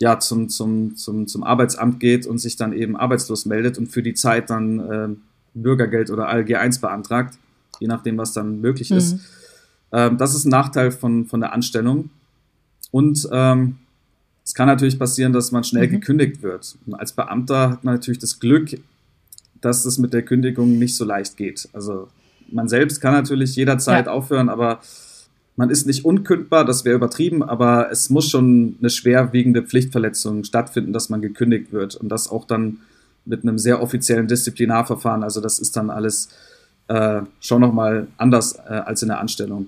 [0.00, 4.02] ja, zum, zum, zum, zum Arbeitsamt geht und sich dann eben arbeitslos meldet und für
[4.02, 5.08] die Zeit dann äh,
[5.52, 7.36] Bürgergeld oder ALG 1 beantragt,
[7.80, 8.96] je nachdem, was dann möglich mhm.
[8.96, 9.18] ist.
[9.92, 12.08] Ähm, das ist ein Nachteil von, von der Anstellung.
[12.90, 13.76] Und ähm,
[14.44, 15.92] es kann natürlich passieren, dass man schnell mhm.
[15.92, 16.76] gekündigt wird.
[16.86, 18.78] Und als Beamter hat man natürlich das Glück,
[19.60, 21.68] dass es mit der Kündigung nicht so leicht geht.
[21.72, 22.08] Also
[22.50, 24.12] man selbst kann natürlich jederzeit ja.
[24.12, 24.80] aufhören, aber
[25.56, 30.92] man ist nicht unkündbar, das wäre übertrieben, aber es muss schon eine schwerwiegende Pflichtverletzung stattfinden,
[30.92, 32.78] dass man gekündigt wird und das auch dann
[33.26, 35.22] mit einem sehr offiziellen Disziplinarverfahren.
[35.22, 36.30] Also das ist dann alles
[36.88, 39.66] äh, schon nochmal anders äh, als in der Anstellung.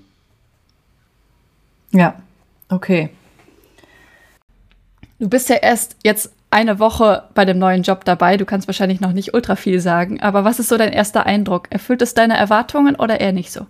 [1.91, 2.15] Ja,
[2.69, 3.11] okay.
[5.19, 8.37] Du bist ja erst jetzt eine Woche bei dem neuen Job dabei.
[8.37, 10.21] Du kannst wahrscheinlich noch nicht ultra viel sagen.
[10.21, 11.67] Aber was ist so dein erster Eindruck?
[11.71, 13.65] Erfüllt es deine Erwartungen oder eher nicht so?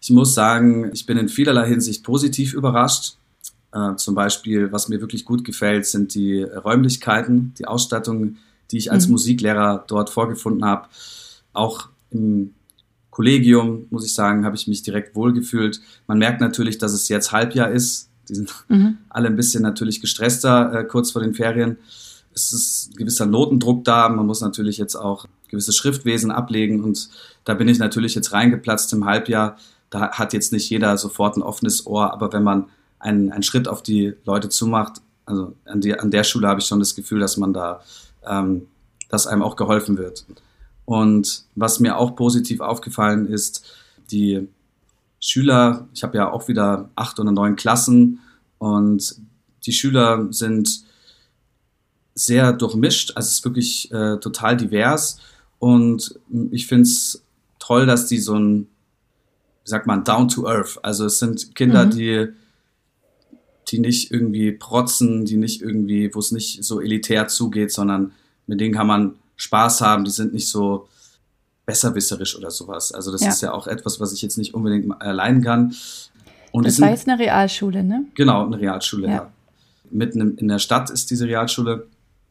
[0.00, 3.16] Ich muss sagen, ich bin in vielerlei Hinsicht positiv überrascht.
[3.72, 8.36] Äh, zum Beispiel, was mir wirklich gut gefällt, sind die Räumlichkeiten, die Ausstattung,
[8.70, 9.12] die ich als mhm.
[9.12, 10.88] Musiklehrer dort vorgefunden habe.
[11.52, 12.54] Auch im
[13.10, 15.80] Kollegium, muss ich sagen, habe ich mich direkt wohlgefühlt.
[16.06, 18.10] Man merkt natürlich, dass es jetzt Halbjahr ist.
[18.28, 18.98] Die sind mhm.
[19.08, 21.78] alle ein bisschen natürlich gestresster äh, kurz vor den Ferien.
[22.34, 24.08] Es ist ein gewisser Notendruck da.
[24.08, 27.08] Man muss natürlich jetzt auch gewisse Schriftwesen ablegen und
[27.44, 29.56] da bin ich natürlich jetzt reingeplatzt im Halbjahr.
[29.90, 32.66] Da hat jetzt nicht jeder sofort ein offenes Ohr, aber wenn man
[32.98, 36.66] einen, einen Schritt auf die Leute zumacht, also an, die, an der Schule habe ich
[36.66, 37.80] schon das Gefühl, dass man da,
[38.26, 38.66] ähm,
[39.08, 40.24] dass einem auch geholfen wird.
[40.84, 43.64] Und was mir auch positiv aufgefallen ist,
[44.10, 44.48] die
[45.26, 48.20] Schüler, ich habe ja auch wieder acht oder neun Klassen
[48.58, 49.16] und
[49.64, 50.84] die Schüler sind
[52.14, 55.18] sehr durchmischt, also es ist wirklich äh, total divers
[55.58, 56.18] und
[56.52, 57.24] ich finde es
[57.58, 58.68] toll, dass die so ein,
[59.64, 61.90] wie sagt man, down to earth, also es sind Kinder, mhm.
[61.90, 62.28] die
[63.68, 68.12] die nicht irgendwie protzen, die nicht irgendwie, wo es nicht so elitär zugeht, sondern
[68.46, 70.88] mit denen kann man Spaß haben, die sind nicht so
[71.66, 72.92] besserwisserisch oder sowas.
[72.92, 73.28] Also das ja.
[73.28, 75.74] ist ja auch etwas, was ich jetzt nicht unbedingt erleiden kann.
[76.52, 78.06] Und das war jetzt eine Realschule, ne?
[78.14, 79.14] Genau, eine Realschule, ja.
[79.14, 79.30] ja.
[79.90, 81.86] Mitten in der Stadt ist diese Realschule.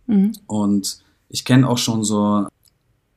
[0.08, 0.34] Mhm.
[0.48, 2.48] Und ich kenne auch schon so,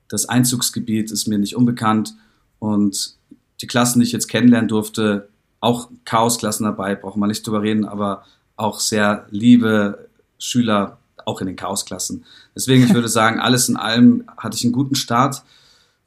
[0.09, 2.15] das Einzugsgebiet ist mir nicht unbekannt.
[2.59, 3.17] Und
[3.61, 5.29] die Klassen, die ich jetzt kennenlernen durfte,
[5.61, 8.25] auch Chaosklassen dabei, brauchen wir nicht drüber reden, aber
[8.57, 10.09] auch sehr liebe
[10.39, 12.25] Schüler, auch in den Chaosklassen.
[12.55, 15.43] Deswegen, ich würde sagen, alles in allem hatte ich einen guten Start.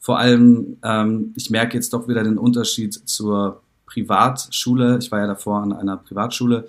[0.02, 4.98] Vor allem, ähm, ich merke jetzt doch wieder den Unterschied zur Privatschule.
[5.00, 6.68] Ich war ja davor an einer Privatschule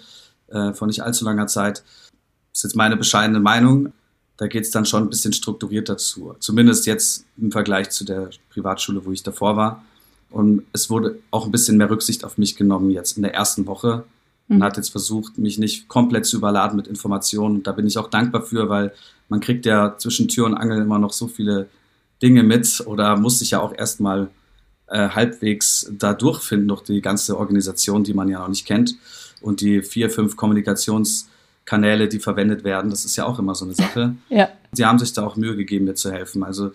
[0.48, 1.78] äh, vor nicht allzu langer Zeit.
[1.78, 3.94] Das ist jetzt meine bescheidene Meinung.
[4.36, 6.34] Da geht es dann schon ein bisschen strukturierter zu.
[6.40, 9.82] Zumindest jetzt im Vergleich zu der Privatschule, wo ich davor war.
[10.28, 13.66] Und es wurde auch ein bisschen mehr Rücksicht auf mich genommen jetzt in der ersten
[13.66, 14.04] Woche.
[14.48, 14.62] Man mhm.
[14.64, 17.62] hat jetzt versucht, mich nicht komplett zu überladen mit Informationen.
[17.62, 18.92] Da bin ich auch dankbar für, weil
[19.30, 21.68] man kriegt ja zwischen Tür und Angel immer noch so viele
[22.22, 24.28] Dinge mit oder muss sich ja auch erstmal
[24.88, 28.96] äh, halbwegs da durchfinden durch die ganze Organisation, die man ja noch nicht kennt.
[29.40, 33.74] Und die vier, fünf Kommunikationskanäle, die verwendet werden, das ist ja auch immer so eine
[33.74, 34.14] Sache.
[34.28, 34.48] Ja.
[34.74, 36.42] Sie haben sich da auch Mühe gegeben, mir zu helfen.
[36.42, 36.72] Also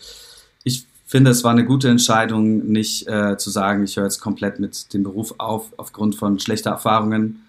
[0.63, 4.59] ich finde, es war eine gute Entscheidung, nicht äh, zu sagen, ich höre jetzt komplett
[4.59, 7.41] mit dem Beruf auf, aufgrund von schlechter Erfahrungen.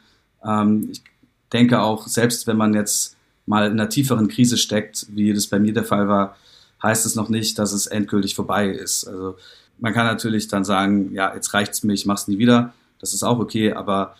[0.43, 1.03] Ähm, ich
[1.53, 5.59] denke auch, selbst wenn man jetzt mal in einer tieferen Krise steckt, wie das bei
[5.59, 6.37] mir der Fall war,
[6.83, 9.07] heißt es noch nicht, dass es endgültig vorbei ist.
[9.07, 9.37] Also
[9.79, 12.73] man kann natürlich dann sagen, ja, jetzt reicht's mir, ich mach's nie wieder.
[13.01, 14.17] Das ist auch okay, aber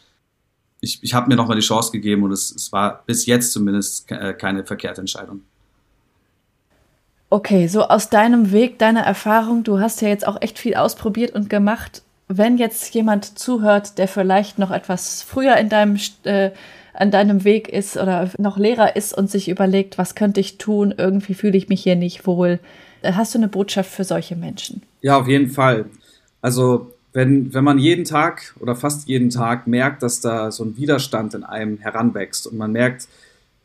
[0.81, 4.11] ich, ich habe mir nochmal die Chance gegeben und es, es war bis jetzt zumindest
[4.11, 5.43] äh, keine verkehrte Entscheidung.
[7.31, 11.35] Okay, so aus deinem Weg, deiner Erfahrung, du hast ja jetzt auch echt viel ausprobiert
[11.35, 12.03] und gemacht.
[12.29, 16.51] Wenn jetzt jemand zuhört, der vielleicht noch etwas früher in deinem, äh,
[16.99, 20.93] an deinem Weg ist oder noch Lehrer ist und sich überlegt, was könnte ich tun,
[20.97, 22.59] irgendwie fühle ich mich hier nicht wohl,
[23.03, 24.83] äh, hast du eine Botschaft für solche Menschen?
[25.01, 25.87] Ja, auf jeden Fall.
[26.43, 30.77] Also wenn, wenn man jeden Tag oder fast jeden Tag merkt, dass da so ein
[30.77, 33.07] Widerstand in einem heranwächst und man merkt,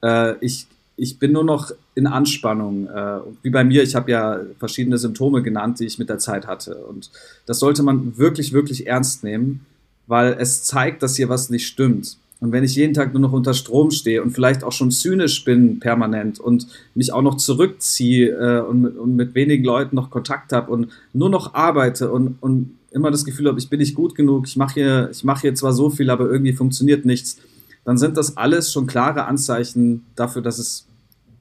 [0.04, 2.88] äh, ich, ich bin nur noch in Anspannung.
[2.88, 6.46] Äh, wie bei mir, ich habe ja verschiedene Symptome genannt, die ich mit der Zeit
[6.46, 6.76] hatte.
[6.76, 7.10] Und
[7.48, 9.66] das sollte man wirklich, wirklich ernst nehmen,
[10.06, 12.18] weil es zeigt, dass hier was nicht stimmt.
[12.44, 15.46] Und wenn ich jeden Tag nur noch unter Strom stehe und vielleicht auch schon zynisch
[15.46, 20.10] bin permanent und mich auch noch zurückziehe äh, und, mit, und mit wenigen Leuten noch
[20.10, 23.96] Kontakt habe und nur noch arbeite und, und immer das Gefühl habe, ich bin nicht
[23.96, 27.38] gut genug, ich mache hier, ich hier zwar so viel, aber irgendwie funktioniert nichts,
[27.86, 30.86] dann sind das alles schon klare Anzeichen dafür, dass es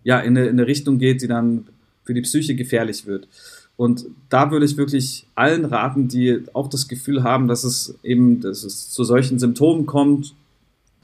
[0.04, 1.66] ja, in eine, in eine Richtung geht, die dann
[2.04, 3.26] für die Psyche gefährlich wird.
[3.76, 8.40] Und da würde ich wirklich allen raten, die auch das Gefühl haben, dass es eben
[8.40, 10.36] dass es zu solchen Symptomen kommt,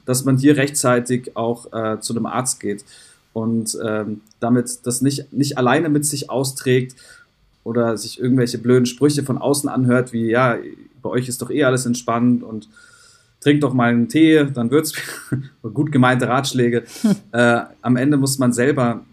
[0.09, 2.83] dass man hier rechtzeitig auch äh, zu einem Arzt geht
[3.31, 6.95] und ähm, damit das nicht, nicht alleine mit sich austrägt
[7.63, 10.57] oder sich irgendwelche blöden Sprüche von außen anhört, wie ja,
[11.03, 12.69] bei euch ist doch eh alles entspannt und
[13.39, 14.93] trink doch mal einen Tee, dann wird's
[15.61, 16.85] gut gemeinte Ratschläge.
[17.31, 19.05] äh, am Ende muss man selber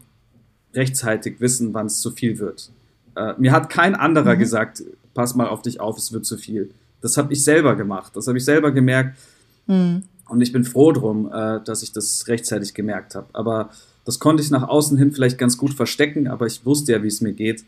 [0.72, 2.70] rechtzeitig wissen, wann es zu viel wird.
[3.16, 4.38] Äh, mir hat kein anderer mhm.
[4.38, 4.82] gesagt,
[5.12, 6.70] pass mal auf dich auf, es wird zu viel.
[7.02, 8.12] Das habe ich selber gemacht.
[8.16, 9.18] Das habe ich selber gemerkt.
[9.66, 10.02] Mhm.
[10.28, 13.26] Und ich bin froh drum, äh, dass ich das rechtzeitig gemerkt habe.
[13.32, 13.70] Aber
[14.04, 17.08] das konnte ich nach außen hin vielleicht ganz gut verstecken, aber ich wusste ja, wie
[17.08, 17.64] es mir geht.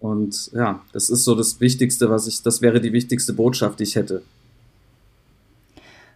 [0.00, 3.84] Und ja, das ist so das Wichtigste, was ich, das wäre die wichtigste Botschaft, die
[3.84, 4.22] ich hätte.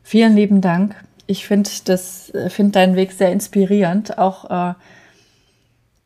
[0.02, 0.94] Vielen lieben Dank.
[1.26, 4.16] Ich finde das, finde deinen Weg sehr inspirierend.
[4.16, 4.74] Auch, äh,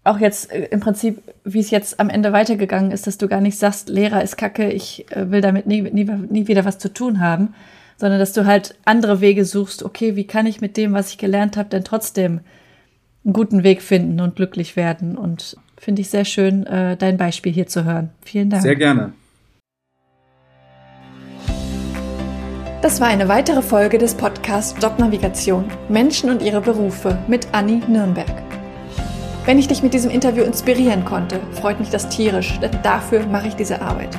[0.04, 3.40] auch jetzt äh, im Prinzip, wie es jetzt am Ende weitergegangen ist, dass du gar
[3.40, 6.92] nicht sagst, Lehrer ist Kacke, ich äh, will damit nie, nie, nie wieder was zu
[6.92, 7.54] tun haben,
[8.02, 9.84] sondern dass du halt andere Wege suchst.
[9.84, 12.40] Okay, wie kann ich mit dem, was ich gelernt habe, denn trotzdem
[13.24, 15.16] einen guten Weg finden und glücklich werden?
[15.16, 18.10] Und finde ich sehr schön, äh, dein Beispiel hier zu hören.
[18.24, 18.64] Vielen Dank.
[18.64, 19.12] Sehr gerne.
[22.82, 28.42] Das war eine weitere Folge des Podcasts Jobnavigation Menschen und ihre Berufe mit Anni Nürnberg.
[29.44, 33.46] Wenn ich dich mit diesem Interview inspirieren konnte, freut mich das tierisch, denn dafür mache
[33.46, 34.18] ich diese Arbeit.